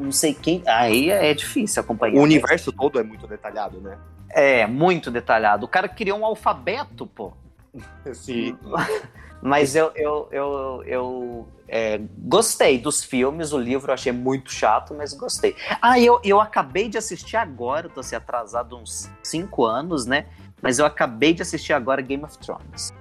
[0.00, 0.62] não sei quem.
[0.66, 2.18] Aí é difícil acompanhar.
[2.18, 3.98] O universo todo é muito detalhado, né?
[4.30, 5.66] É, muito detalhado.
[5.66, 7.32] O cara criou um alfabeto, pô.
[8.14, 8.56] Sim.
[9.42, 14.94] Mas eu, eu, eu, eu é, gostei dos filmes, o livro eu achei muito chato,
[14.94, 15.56] mas gostei.
[15.80, 20.26] Ah, eu, eu acabei de assistir agora, tô assim, atrasado uns 5 anos, né?
[20.62, 22.94] Mas eu acabei de assistir agora Game of Thrones.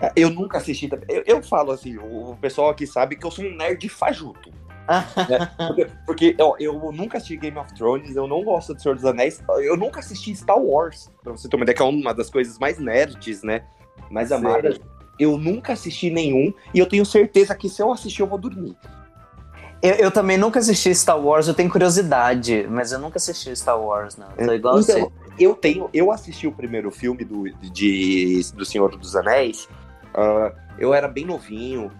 [0.00, 0.88] É, eu nunca assisti.
[1.08, 4.50] Eu, eu falo assim, o pessoal aqui sabe que eu sou um nerd fajuto.
[5.28, 5.50] né?
[5.66, 9.04] Porque, porque eu, eu, nunca assisti Game of Thrones, eu não gosto de Senhor dos
[9.04, 12.30] Anéis, eu nunca assisti Star Wars, pra você ter uma ideia, que é uma das
[12.30, 13.64] coisas mais nerds, né?
[14.10, 14.80] Mas Amadas,
[15.18, 18.76] eu nunca assisti nenhum e eu tenho certeza que se eu assistir eu vou dormir.
[19.80, 23.80] Eu, eu, também nunca assisti Star Wars, eu tenho curiosidade, mas eu nunca assisti Star
[23.80, 24.28] Wars, não.
[24.30, 25.08] Tô igual então, você.
[25.38, 29.68] Eu tenho, eu assisti o primeiro filme do, de, do Senhor dos Anéis.
[30.12, 31.92] Uh, eu era bem novinho.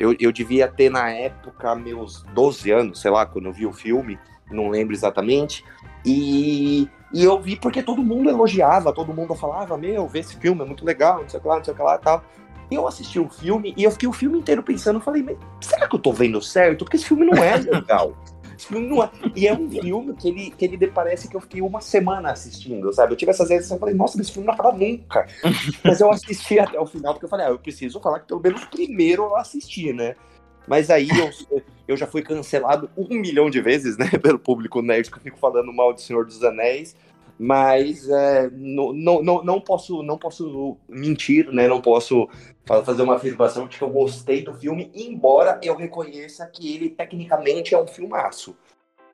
[0.00, 3.72] Eu, eu devia ter na época meus 12 anos, sei lá, quando eu vi o
[3.72, 4.18] filme,
[4.50, 5.62] não lembro exatamente.
[6.06, 10.62] E, e eu vi porque todo mundo elogiava, todo mundo falava, meu, vê esse filme,
[10.62, 12.24] é muito legal, não sei o que lá, não sei o que lá e tal.
[12.70, 15.24] E eu assisti o filme e eu fiquei o filme inteiro pensando, falei,
[15.60, 16.84] será que eu tô vendo certo?
[16.84, 18.14] Porque esse filme não é legal.
[18.56, 19.10] esse filme não é.
[19.34, 22.92] E é um filme que ele, que ele parece que eu fiquei uma semana assistindo,
[22.92, 23.12] sabe?
[23.12, 25.26] Eu tive essas vezes e falei, nossa, esse filme não acaba nunca.
[25.82, 28.40] Mas eu assisti até o final, porque eu falei, ah, eu preciso falar que pelo
[28.40, 30.14] menos primeiro eu assisti, né?
[30.66, 35.10] Mas aí eu, eu já fui cancelado um milhão de vezes, né, pelo público nerd
[35.10, 36.94] que eu fico falando mal de Senhor dos Anéis
[37.38, 41.68] mas é, não, não, não, posso, não posso mentir, né?
[41.68, 42.28] Não posso
[42.84, 47.74] fazer uma afirmação de que eu gostei do filme, embora eu reconheça que ele tecnicamente
[47.74, 48.56] é um filmaço.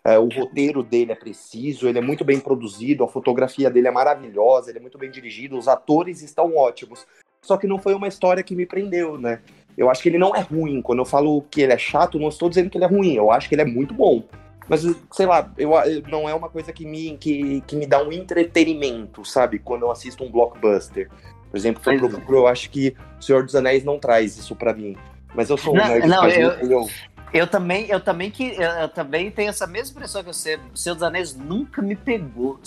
[0.07, 3.91] É, o roteiro dele é preciso, ele é muito bem produzido, a fotografia dele é
[3.91, 7.07] maravilhosa, ele é muito bem dirigido, os atores estão ótimos.
[7.41, 9.41] Só que não foi uma história que me prendeu, né?
[9.77, 10.81] Eu acho que ele não é ruim.
[10.81, 13.15] Quando eu falo que ele é chato, não estou dizendo que ele é ruim.
[13.15, 14.23] Eu acho que ele é muito bom.
[14.69, 15.73] Mas, sei lá, eu,
[16.09, 19.59] não é uma coisa que me, que, que me dá um entretenimento, sabe?
[19.59, 21.11] Quando eu assisto um blockbuster.
[21.51, 22.03] Por exemplo, Mas...
[22.03, 24.97] eu, procuro, eu acho que O Senhor dos Anéis não traz isso para mim.
[25.35, 26.91] Mas eu sou um não, nerd não, eu, eu,
[27.33, 30.59] eu, também, eu também que eu, eu, também tenho essa mesma impressão que você.
[30.73, 32.61] O Senhor dos Anéis nunca me pegou.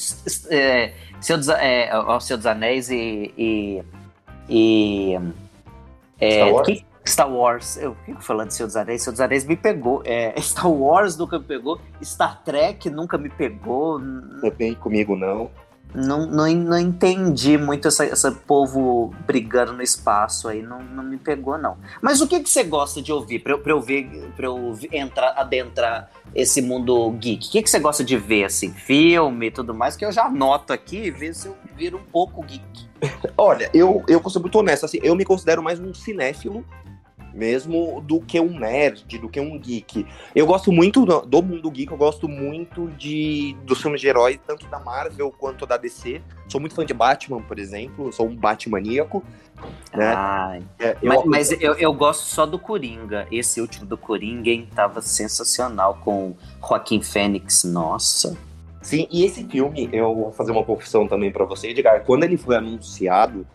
[0.49, 3.33] É, Senhor dos, é, o Senhor dos Anéis e.
[3.37, 3.83] e,
[4.49, 5.15] e
[6.19, 6.67] é, Star Wars?
[6.67, 10.01] Que, Star Wars, eu fico falando de Senhor dos Anéis, Senhor dos Anéis me pegou.
[10.05, 13.99] É, Star Wars nunca me pegou, Star Trek nunca me pegou.
[14.41, 15.49] Também comigo não.
[15.95, 21.17] Não, não, não entendi muito essa, esse povo brigando no espaço aí, não, não me
[21.17, 21.77] pegou, não.
[22.01, 24.77] Mas o que, que você gosta de ouvir pra eu, pra eu ver, pra eu
[24.91, 27.47] entrar, adentrar esse mundo geek?
[27.47, 30.25] O que, que você gosta de ver, assim, filme e tudo mais, que eu já
[30.25, 32.87] anoto aqui e ver se eu viro um pouco geek.
[33.37, 36.65] Olha, eu, eu vou ser muito honesto, assim, eu me considero mais um cinéfilo
[37.37, 40.05] mesmo do que um nerd, do que um geek.
[40.35, 44.39] Eu gosto muito do, do mundo geek, eu gosto muito de dos filmes de heróis,
[44.45, 46.21] tanto da Marvel quanto da DC.
[46.49, 49.23] Sou muito fã de Batman, por exemplo, sou um Batmaníaco.
[49.93, 50.13] Né?
[50.15, 53.27] Ah, é, eu, mas, mas eu, eu, gosto só do Coringa.
[53.31, 56.35] Esse último do Coringa hein, tava sensacional com
[56.67, 58.37] Joaquim Fênix, nossa.
[58.81, 62.03] Sim, e esse filme, eu vou fazer uma confissão também para você, Edgar.
[62.05, 63.45] Quando ele foi anunciado,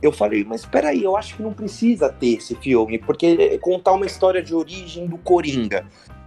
[0.00, 4.06] eu falei, mas peraí, eu acho que não precisa ter esse filme, porque contar uma
[4.06, 5.86] história de origem do Coringa.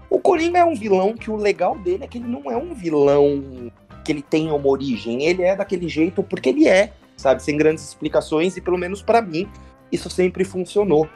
[0.10, 2.74] O Coringa é um vilão que o legal dele é que ele não é um
[2.74, 3.72] vilão
[4.04, 7.88] que ele tenha uma origem, ele é daquele jeito porque ele é, sabe, sem grandes
[7.88, 9.48] explicações, e pelo menos para mim,
[9.92, 11.08] isso sempre funcionou.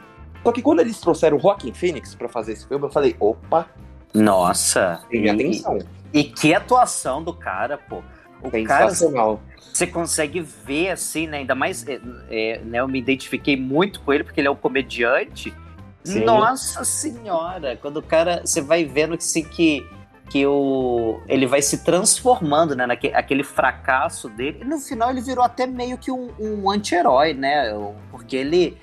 [0.42, 3.68] Só que quando eles trouxeram o Joaquin Phoenix para fazer esse filme, eu falei, opa.
[4.14, 5.02] Nossa.
[5.10, 5.78] Tem atenção.
[6.12, 8.02] E que atuação do cara, pô.
[8.42, 9.36] O Sensacional.
[9.36, 11.38] Cara, você consegue ver, assim, né?
[11.38, 12.80] Ainda mais, é, é, né?
[12.80, 15.54] Eu me identifiquei muito com ele, porque ele é um comediante.
[16.02, 16.24] Sim.
[16.24, 17.76] Nossa senhora!
[17.76, 19.84] Quando o cara, você vai vendo assim, que,
[20.30, 22.86] que o, ele vai se transformando, né?
[22.86, 24.60] Naquele aquele fracasso dele.
[24.62, 27.72] E no final ele virou até meio que um, um anti-herói, né?
[28.10, 28.78] Porque ele...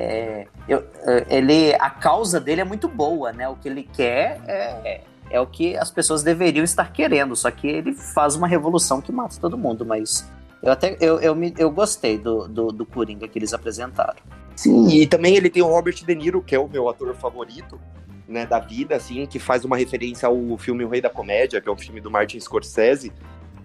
[0.00, 3.48] É, eu, é, ele, a causa dele é muito boa, né?
[3.48, 5.00] O que ele quer é,
[5.30, 9.12] é o que as pessoas deveriam estar querendo, só que ele faz uma revolução que
[9.12, 10.28] mata todo mundo, mas
[10.62, 14.20] eu até eu, eu, me, eu gostei do, do, do Coringa que eles apresentaram.
[14.56, 17.78] Sim, e também ele tem o Robert De Niro, que é o meu ator favorito,
[18.26, 21.68] né, da vida, assim, que faz uma referência ao filme O Rei da Comédia, que
[21.68, 23.12] é um filme do Martin Scorsese,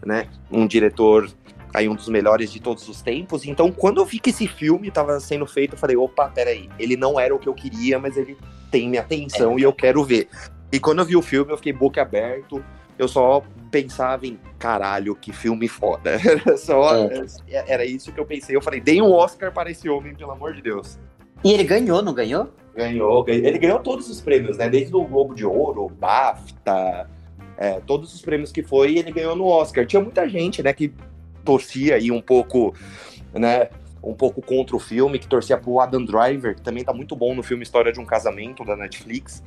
[0.05, 1.30] né, um diretor
[1.74, 3.45] aí um dos melhores de todos os tempos.
[3.45, 6.95] Então, quando eu vi que esse filme estava sendo feito, eu falei, opa, peraí, ele
[6.95, 8.38] não era o que eu queria, mas ele
[8.70, 9.61] tem minha atenção é.
[9.61, 10.30] e eu quero ver.
[10.74, 12.65] E quando eu vi o filme, eu fiquei boca aberto.
[12.97, 16.19] Eu só pensava em caralho, que filme foda.
[16.19, 16.95] Era só.
[17.47, 17.71] É.
[17.71, 18.55] Era isso que eu pensei.
[18.55, 20.97] Eu falei, dei um Oscar para esse homem, pelo amor de Deus.
[21.43, 22.49] E ele ganhou, não ganhou?
[22.76, 24.67] Ganhou, Ele ganhou todos os prêmios, né?
[24.67, 27.07] Desde o Globo de Ouro, BAFTA,
[27.55, 29.86] é, todos os prêmios que foi, ele ganhou no Oscar.
[29.86, 30.91] Tinha muita gente, né, que
[31.45, 32.74] torcia aí um pouco,
[33.32, 33.69] né?
[34.01, 37.36] Um pouco contra o filme, que torcia pro Adam Driver, que também tá muito bom
[37.36, 39.43] no filme História de um Casamento da Netflix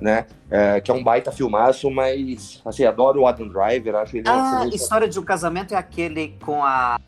[0.00, 0.26] né?
[0.50, 4.66] É, que é um baita filmaço, mas assim, adoro o Adam Driver, acho ele Ah,
[4.72, 6.98] História de um Casamento é aquele com a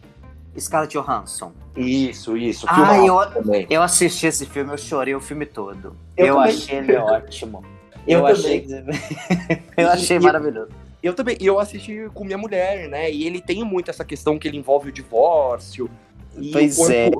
[0.58, 1.52] Scarlett Johansson.
[1.76, 2.66] Isso, isso.
[2.68, 3.66] Ah, eu, também.
[3.70, 5.96] eu assisti esse filme, eu chorei o filme todo.
[6.16, 7.64] Eu, eu achei ele ótimo.
[8.06, 8.66] Eu, eu achei,
[9.76, 10.70] eu achei e, maravilhoso.
[11.02, 13.10] Eu também, eu assisti com minha mulher, né?
[13.10, 15.88] E ele tem muito essa questão que ele envolve o divórcio.
[16.52, 17.10] pois é.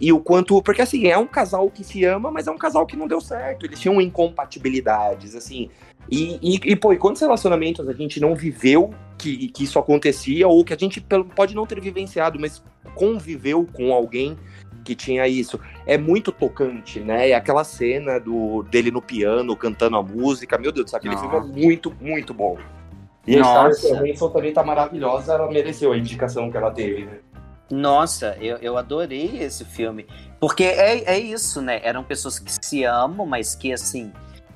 [0.00, 0.62] E o quanto.
[0.62, 3.20] Porque assim, é um casal que se ama, mas é um casal que não deu
[3.20, 3.66] certo.
[3.66, 5.68] Eles tinham incompatibilidades, assim.
[6.10, 10.48] E, e, e pô, e quantos relacionamentos a gente não viveu que, que isso acontecia,
[10.48, 12.62] ou que a gente pode não ter vivenciado, mas
[12.94, 14.38] conviveu com alguém
[14.84, 15.60] que tinha isso.
[15.86, 17.28] É muito tocante, né?
[17.28, 21.14] E aquela cena do, dele no piano, cantando a música, meu Deus do céu, aquele
[21.14, 21.28] Nossa.
[21.28, 22.56] filme é muito, muito bom.
[23.26, 23.66] E Nossa.
[23.66, 27.18] a Scarlett também tá maravilhosa, ela mereceu a indicação que ela teve, né?
[27.70, 30.06] Nossa, eu, eu adorei esse filme.
[30.40, 31.80] Porque é, é isso, né?
[31.82, 34.12] Eram pessoas que se amam, mas que, assim.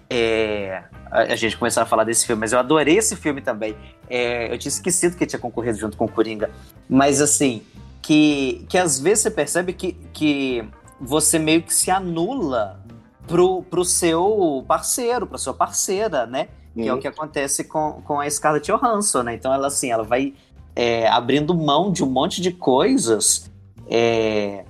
[0.09, 0.83] É...
[1.11, 3.77] A gente começou a falar desse filme, mas eu adorei esse filme também.
[4.09, 4.53] É...
[4.53, 6.51] Eu tinha esquecido que tinha concorrido junto com o Coringa.
[6.89, 7.63] Mas, assim,
[8.01, 10.65] que, que às vezes você percebe que, que
[11.01, 12.81] você meio que se anula
[13.27, 16.49] pro, pro seu parceiro, pra sua parceira, né?
[16.75, 17.01] Que é o uhum.
[17.01, 19.35] que acontece com, com a Scarlett Johansson, né?
[19.35, 20.35] Então ela assim, ela vai
[20.75, 23.51] é, abrindo mão de um monte de coisas
[23.89, 24.65] é,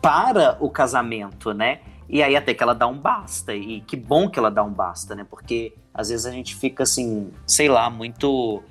[0.00, 1.80] para o casamento, né?
[2.08, 3.54] E aí até que ela dá um basta.
[3.54, 5.26] E que bom que ela dá um basta, né?
[5.28, 8.62] Porque às vezes a gente fica assim, sei lá, muito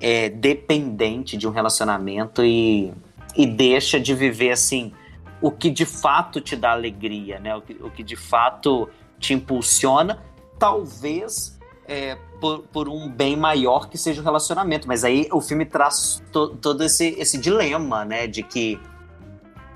[0.00, 2.92] é, dependente de um relacionamento e,
[3.36, 4.92] e deixa de viver assim
[5.40, 7.54] o que de fato te dá alegria, né?
[7.54, 8.88] O que, o que de fato
[9.18, 10.22] te impulsiona,
[10.58, 11.55] talvez
[11.88, 14.86] é, por, por, um bem maior que seja o relacionamento.
[14.86, 18.26] Mas aí o filme traz to, todo esse, esse dilema, né?
[18.26, 18.80] De que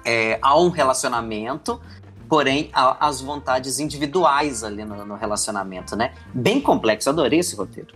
[0.04, 1.80] é, há um relacionamento,
[2.28, 6.12] porém há as vontades individuais ali no, no relacionamento, né?
[6.34, 7.94] Bem complexo, adorei esse roteiro.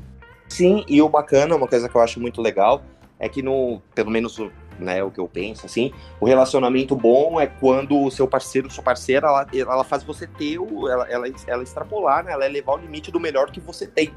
[0.49, 2.83] Sim, e o bacana, uma coisa que eu acho muito legal,
[3.19, 4.39] é que no, pelo menos
[4.79, 8.85] né, o que eu penso, assim, o relacionamento bom é quando o seu parceiro, sua
[8.85, 12.79] parceira, ela, ela faz você ter, o, ela, ela, ela extrapolar, né, ela elevar o
[12.79, 14.12] limite do melhor que você tem.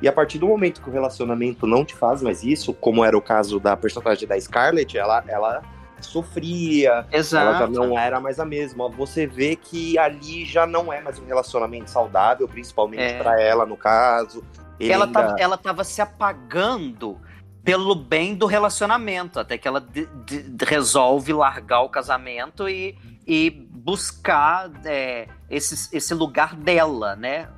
[0.00, 3.16] E a partir do momento que o relacionamento não te faz mais isso, como era
[3.16, 5.62] o caso da personagem da Scarlett, ela, ela
[6.00, 7.46] sofria, Exato.
[7.46, 8.88] ela já não era mais a mesma.
[8.88, 13.22] Você vê que ali já não é mais um relacionamento saudável, principalmente é.
[13.22, 14.42] para ela, no caso.
[14.80, 15.20] ela, ainda...
[15.20, 17.16] tava, ela tava se apagando
[17.64, 23.50] pelo bem do relacionamento, até que ela de, de, resolve largar o casamento e, e
[23.50, 27.48] buscar é, esse, esse lugar dela, né?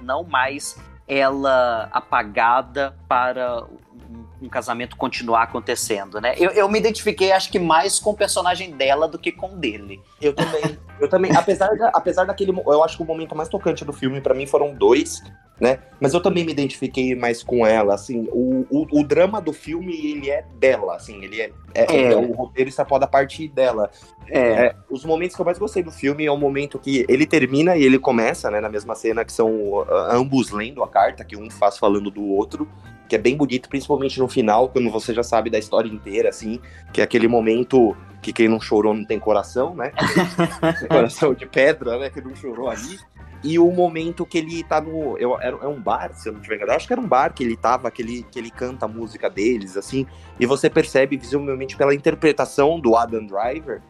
[0.00, 6.34] Não mais ela apagada para um, um casamento continuar acontecendo, né?
[6.38, 10.00] Eu, eu, me identifiquei, acho que mais com o personagem dela do que com dele.
[10.20, 10.78] Eu também.
[11.00, 12.52] Eu também, apesar, da, apesar daquele.
[12.66, 15.22] Eu acho que o momento mais tocante do filme, para mim, foram dois
[15.60, 15.78] né?
[16.00, 19.94] Mas eu também me identifiquei mais com ela, assim, o, o, o drama do filme,
[19.94, 22.16] ele é dela, assim, ele é, é, é.
[22.16, 23.90] o roteiro está pode a partir dela.
[24.28, 24.38] É.
[24.38, 24.76] é.
[24.90, 27.84] Os momentos que eu mais gostei do filme é o momento que ele termina e
[27.84, 31.48] ele começa, né, na mesma cena, que são uh, ambos lendo a carta, que um
[31.50, 32.68] faz falando do outro,
[33.14, 36.58] que é bem bonito, principalmente no final, quando você já sabe da história inteira, assim,
[36.92, 39.92] que é aquele momento que quem não chorou não tem coração, né?
[40.90, 42.10] coração de pedra, né?
[42.10, 42.98] Que não chorou ali.
[43.44, 45.16] E o momento que ele tá no.
[45.16, 46.76] Eu, é, é um bar, se eu não tiver enganado.
[46.76, 49.30] Acho que era um bar que ele tava, que ele, que ele canta a música
[49.30, 50.06] deles, assim.
[50.40, 53.80] E você percebe visivelmente pela interpretação do Adam Driver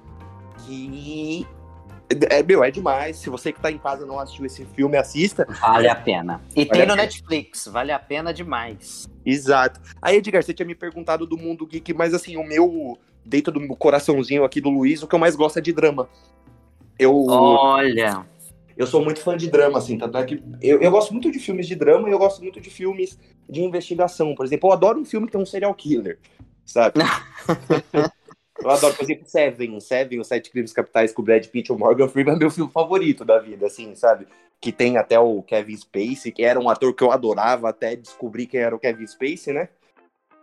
[0.66, 1.46] que.
[2.30, 3.16] É, meu, é demais.
[3.16, 5.46] Se você que tá em casa não assistiu esse filme, assista.
[5.60, 6.40] Vale a pena.
[6.54, 9.08] E vale tem no Netflix, vale a pena demais.
[9.24, 9.80] Exato.
[10.00, 13.76] Aí, Edgar, você tinha me perguntado do mundo geek, mas assim, o meu, dentro do
[13.76, 16.08] coraçãozinho aqui do Luiz, o que eu mais gosto é de drama.
[16.98, 17.26] Eu.
[17.26, 18.24] Olha
[18.76, 21.38] eu sou muito fã de drama, assim, tanto é que eu, eu gosto muito de
[21.38, 24.34] filmes de drama e eu gosto muito de filmes de investigação.
[24.34, 26.18] Por exemplo, eu adoro um filme que tem um serial killer,
[26.64, 26.98] sabe?
[28.62, 31.74] eu adoro, por exemplo, Seven, Seven, Os Sete Crimes Capitais com o Brad Pitt e
[31.74, 34.26] o Morgan Freeman é meu filme favorito da vida, assim, sabe?
[34.60, 38.46] Que tem até o Kevin Spacey, que era um ator que eu adorava até descobrir
[38.46, 39.68] quem era o Kevin Spacey, né?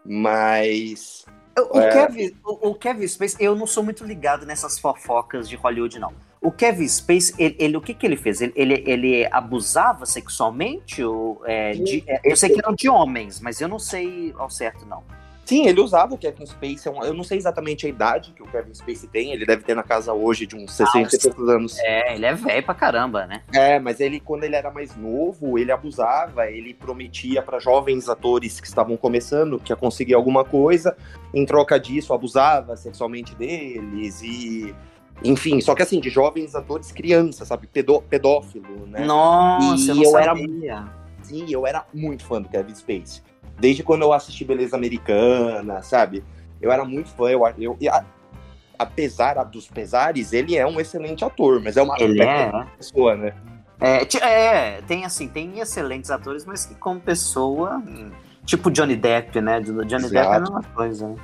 [0.06, 1.26] Mas...
[1.58, 1.90] O, é...
[1.90, 6.14] Kevin, o, o Kevin Spacey, eu não sou muito ligado nessas fofocas de Hollywood, não.
[6.42, 8.42] O Kevin Space, ele, ele, o que, que ele fez?
[8.42, 11.04] Ele, ele, ele abusava sexualmente?
[11.04, 14.50] Ou, é, de, é, eu sei que eram de homens, mas eu não sei ao
[14.50, 15.04] certo, não.
[15.52, 16.88] Sim, ele usava o Kevin Space.
[16.88, 19.34] É eu não sei exatamente a idade que o Kevin Space tem.
[19.34, 21.78] Ele deve ter na casa hoje de uns 60 e poucos anos.
[21.80, 23.44] É, ele é velho pra caramba, né?
[23.54, 26.50] É, mas ele, quando ele era mais novo, ele abusava.
[26.50, 30.96] Ele prometia para jovens atores que estavam começando que ia conseguir alguma coisa.
[31.34, 34.74] Em troca disso, abusava sexualmente deles e
[35.22, 37.68] enfim, só que assim, de jovens atores crianças, sabe?
[37.68, 39.04] Pedó pedófilo, né?
[39.06, 40.34] Nossa, e eu, eu era
[41.22, 43.22] Sim, eu era muito fã do Kevin Spacey.
[43.60, 46.24] Desde quando eu assisti Beleza Americana, sabe?
[46.62, 48.06] Eu era muito fã, eu, eu, a,
[48.78, 52.52] apesar dos pesares, ele é um excelente ator, mas é uma ele é.
[52.78, 53.34] pessoa, né?
[53.80, 58.12] É, é, tem assim, tem excelentes atores, mas que como pessoa, hum,
[58.46, 59.60] tipo Johnny Depp, né?
[59.60, 60.10] Johnny Exato.
[60.10, 61.16] Depp é a mesma coisa.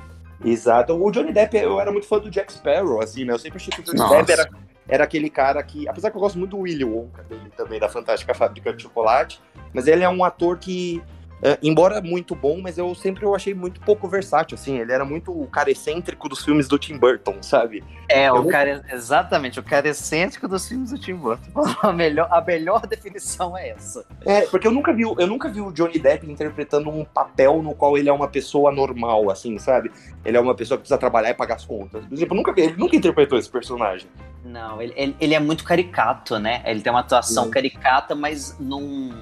[0.44, 0.92] Exato.
[0.94, 3.32] O Johnny Depp, eu era muito fã do Jack Sparrow, assim, né?
[3.32, 4.16] Eu sempre achei que o Johnny Nossa.
[4.16, 4.50] Depp era,
[4.88, 7.88] era aquele cara que, apesar que eu gosto muito do Willy Wonka dele também, da
[7.88, 9.40] Fantástica Fábrica de Chocolate,
[9.72, 11.02] mas ele é um ator que
[11.38, 15.04] Uh, embora muito bom, mas eu sempre eu achei muito pouco versátil, assim, ele era
[15.04, 17.84] muito o cara excêntrico dos filmes do Tim Burton, sabe?
[18.08, 21.48] É, eu o cara, exatamente, o cara excêntrico dos filmes do Tim Burton.
[21.82, 24.04] A melhor, a melhor definição é essa.
[24.26, 27.74] É, porque eu nunca vi, eu nunca vi o Johnny Depp interpretando um papel no
[27.74, 29.92] qual ele é uma pessoa normal, assim, sabe?
[30.24, 32.04] Ele é uma pessoa que precisa trabalhar e pagar as contas.
[32.04, 34.08] Por exemplo, nunca ele nunca interpretou esse personagem.
[34.44, 36.62] Não, ele, ele, ele é muito caricato, né?
[36.64, 37.50] Ele tem uma atuação Sim.
[37.50, 39.12] caricata, mas num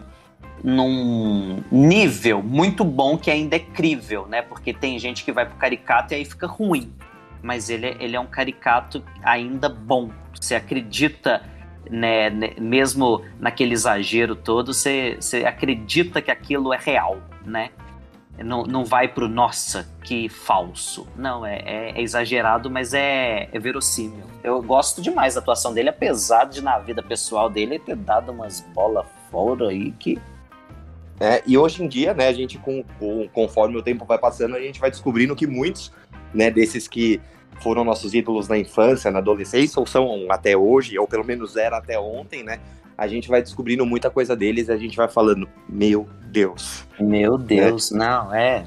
[0.67, 4.43] num nível muito bom que ainda é crível, né?
[4.43, 6.93] Porque tem gente que vai pro caricato e aí fica ruim.
[7.41, 10.11] Mas ele, é, ele é um caricato ainda bom.
[10.35, 11.41] Você acredita,
[11.89, 17.71] né, mesmo naquele exagero todo, você, você acredita que aquilo é real, né?
[18.37, 21.07] Não, não vai pro nossa, que falso.
[21.17, 24.25] Não, é, é, é exagerado, mas é, é verossímil.
[24.43, 28.61] Eu gosto demais da atuação dele, apesar de na vida pessoal dele ter dado umas
[28.75, 30.21] bolas fora aí que
[31.19, 34.55] é, e hoje em dia, né, a gente, com, com, conforme o tempo vai passando,
[34.55, 35.93] a gente vai descobrindo que muitos
[36.35, 37.21] né, desses que
[37.61, 41.79] foram nossos ídolos na infância, na adolescência, ou são até hoje, ou pelo menos era
[41.79, 42.61] até ontem, né?
[42.99, 46.87] A gente vai descobrindo muita coisa deles e a gente vai falando, meu Deus.
[46.99, 48.07] Meu Deus, né?
[48.07, 48.67] não, é.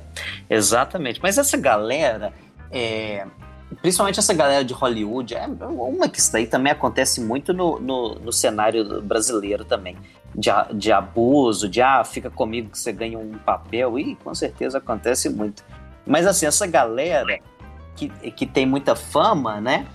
[0.50, 1.20] Exatamente.
[1.22, 2.32] Mas essa galera,
[2.72, 3.26] é,
[3.82, 8.16] principalmente essa galera de Hollywood, é uma que isso daí também acontece muito no, no,
[8.16, 9.96] no cenário brasileiro também
[10.36, 14.78] de, de abuso, de ah, fica comigo que você ganha um papel, e com certeza
[14.78, 15.64] acontece muito.
[16.06, 17.40] Mas assim, essa galera
[17.96, 19.88] que, que tem muita fama, né?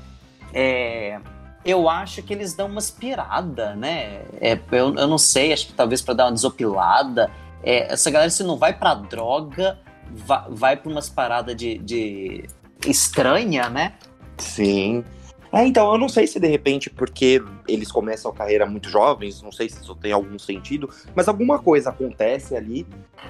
[0.52, 1.18] É,
[1.64, 4.22] eu acho que eles dão uma aspirada, né?
[4.40, 7.30] É, eu, eu não sei, acho que talvez para dar uma desopilada.
[7.62, 9.78] É, essa galera, se não vai pra droga,
[10.10, 12.44] vai, vai pra umas paradas de, de
[12.86, 13.94] estranha, né?
[14.38, 15.04] Sim.
[15.52, 19.40] É, então, eu não sei se de repente, porque eles começam a carreira muito jovens,
[19.40, 22.84] não sei se isso tem algum sentido, mas alguma coisa acontece ali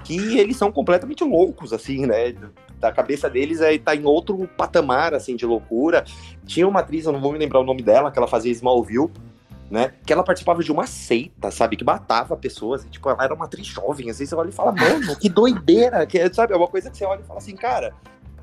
[0.05, 2.35] que eles são completamente loucos, assim, né?
[2.81, 6.03] Da cabeça deles é tá em outro patamar, assim, de loucura.
[6.47, 9.11] Tinha uma atriz, eu não vou me lembrar o nome dela, que ela fazia Smallville,
[9.71, 9.93] né?
[10.07, 11.77] Que ela participava de uma seita, sabe?
[11.77, 12.85] Que matava pessoas.
[12.85, 14.09] E, tipo, ela era uma atriz jovem.
[14.09, 16.07] Às vezes você olha e fala, mano, que doideira.
[16.07, 16.55] Que, sabe?
[16.55, 17.95] É uma coisa que você olha e fala assim, cara,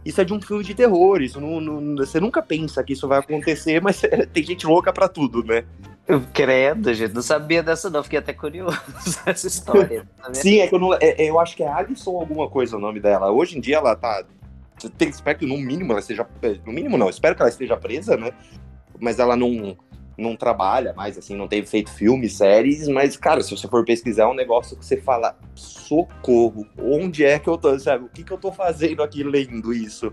[0.03, 3.07] isso é de um filme de terror, isso não, não, você nunca pensa que isso
[3.07, 4.01] vai acontecer, mas
[4.33, 5.63] tem gente louca para tudo, né?
[6.07, 8.79] Eu credo, gente, não sabia dessa não, fiquei até curioso
[9.25, 10.07] essa história.
[10.17, 12.77] Tá Sim, é que eu, não, é, é, eu acho que é Alison alguma coisa
[12.77, 13.31] o nome dela.
[13.31, 14.25] Hoje em dia ela tá,
[14.97, 16.27] tem, espero que no mínimo ela esteja,
[16.65, 18.31] no mínimo não, espero que ela esteja presa, né?
[18.99, 19.77] Mas ela não,
[20.17, 24.23] não trabalha mais, assim, não teve feito filmes, séries, mas, cara, se você for pesquisar,
[24.23, 28.05] é um negócio que você fala, socorro, onde é que eu tô, sabe?
[28.05, 30.11] O que que eu tô fazendo aqui lendo isso?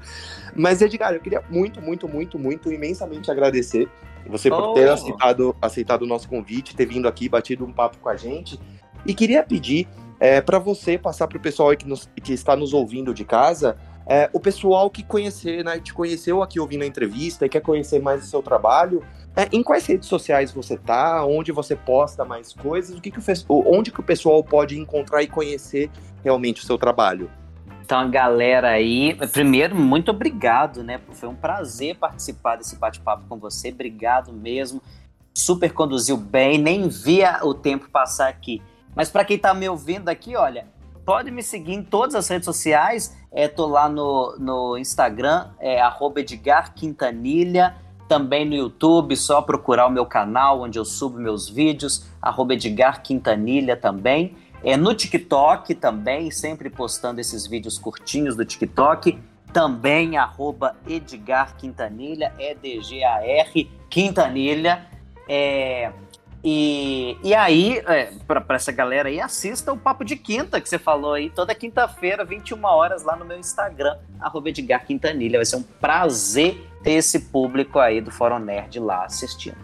[0.55, 3.89] Mas, Edgar, eu queria muito, muito, muito, muito, imensamente agradecer
[4.29, 4.75] você por oh.
[4.75, 8.61] ter aceitado, aceitado o nosso convite, ter vindo aqui, batido um papo com a gente,
[9.07, 9.89] e queria pedir
[10.21, 13.77] é, para você passar para o pessoal que, nos, que está nos ouvindo de casa,
[14.07, 18.01] é, o pessoal que conhecer, né, te conheceu aqui ouvindo a entrevista e quer conhecer
[18.01, 19.05] mais o seu trabalho,
[19.39, 21.25] é, em quais redes sociais você tá?
[21.25, 22.99] Onde você posta mais coisas?
[22.99, 25.89] O que que o, onde que o pessoal pode encontrar e conhecer
[26.25, 27.31] realmente o seu trabalho?
[27.81, 31.01] Então, a galera aí, primeiro, muito obrigado, né?
[31.13, 33.69] Foi um prazer participar desse bate-papo com você.
[33.69, 34.83] Obrigado mesmo.
[35.33, 38.61] Super conduziu bem, nem via o tempo passar aqui.
[38.93, 40.67] Mas para quem está me ouvindo aqui, olha,
[41.05, 43.17] pode me seguir em todas as redes sociais.
[43.31, 45.81] É, tô lá no, no Instagram, é
[46.17, 47.77] Edgar Quintanilha
[48.09, 53.03] também no YouTube, só procurar o meu canal onde eu subo meus vídeos, arroba Edgar
[53.03, 54.35] Quintanilha também.
[54.65, 59.19] É no TikTok também, sempre postando esses vídeos curtinhos do TikTok.
[59.53, 64.87] Também arroba Edgar Quintanilha, E-D-G-A-R Quintanilha.
[65.29, 65.93] É,
[66.43, 70.79] e, e aí, é, para essa galera aí, assista o Papo de Quinta que você
[70.79, 75.39] falou aí, toda quinta-feira, 21 horas, lá no meu Instagram, arroba Edgar Quintanilha.
[75.39, 79.57] Vai ser um prazer ter esse público aí do Fórum Nerd lá assistindo.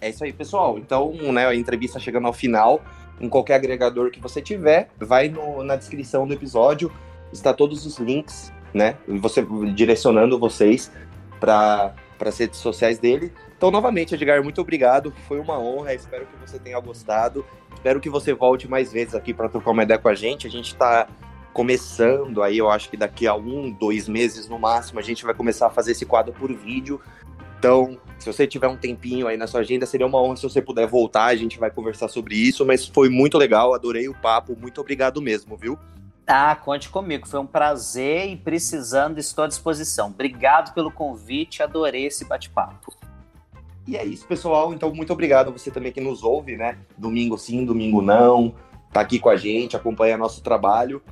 [0.00, 0.78] É isso aí, pessoal.
[0.78, 2.80] Então, né, a entrevista chegando ao final,
[3.20, 6.90] em qualquer agregador que você tiver, vai no, na descrição do episódio,
[7.32, 8.96] está todos os links, né?
[9.06, 9.44] Você
[9.74, 10.90] direcionando vocês
[11.40, 13.32] para as redes sociais dele.
[13.58, 15.12] Então, novamente, Edgar, muito obrigado.
[15.26, 15.92] Foi uma honra.
[15.92, 17.44] Espero que você tenha gostado.
[17.74, 20.46] Espero que você volte mais vezes aqui para trocar uma ideia com a gente.
[20.46, 21.08] A gente está
[21.52, 25.34] começando aí, eu acho que daqui a um, dois meses no máximo, a gente vai
[25.34, 27.00] começar a fazer esse quadro por vídeo.
[27.58, 30.62] Então, se você tiver um tempinho aí na sua agenda, seria uma honra se você
[30.62, 34.56] puder voltar, a gente vai conversar sobre isso, mas foi muito legal, adorei o papo,
[34.56, 35.76] muito obrigado mesmo, viu?
[36.24, 40.08] Ah, conte comigo, foi um prazer e precisando, estou à disposição.
[40.08, 42.94] Obrigado pelo convite, adorei esse bate-papo.
[43.88, 44.74] E é isso, pessoal.
[44.74, 46.76] Então, muito obrigado a você também que nos ouve, né?
[46.98, 48.54] Domingo sim, domingo não.
[48.92, 51.02] Tá aqui com a gente, acompanha nosso trabalho.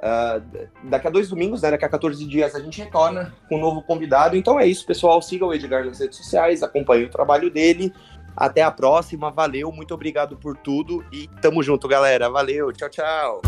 [0.00, 3.60] Uh, daqui a dois domingos, né, daqui a 14 dias, a gente retorna com um
[3.60, 4.36] novo convidado.
[4.36, 5.22] Então é isso, pessoal.
[5.22, 7.92] Siga o Edgar nas redes sociais, acompanhe o trabalho dele.
[8.36, 12.28] Até a próxima, valeu, muito obrigado por tudo e tamo junto, galera.
[12.28, 13.42] Valeu, tchau, tchau.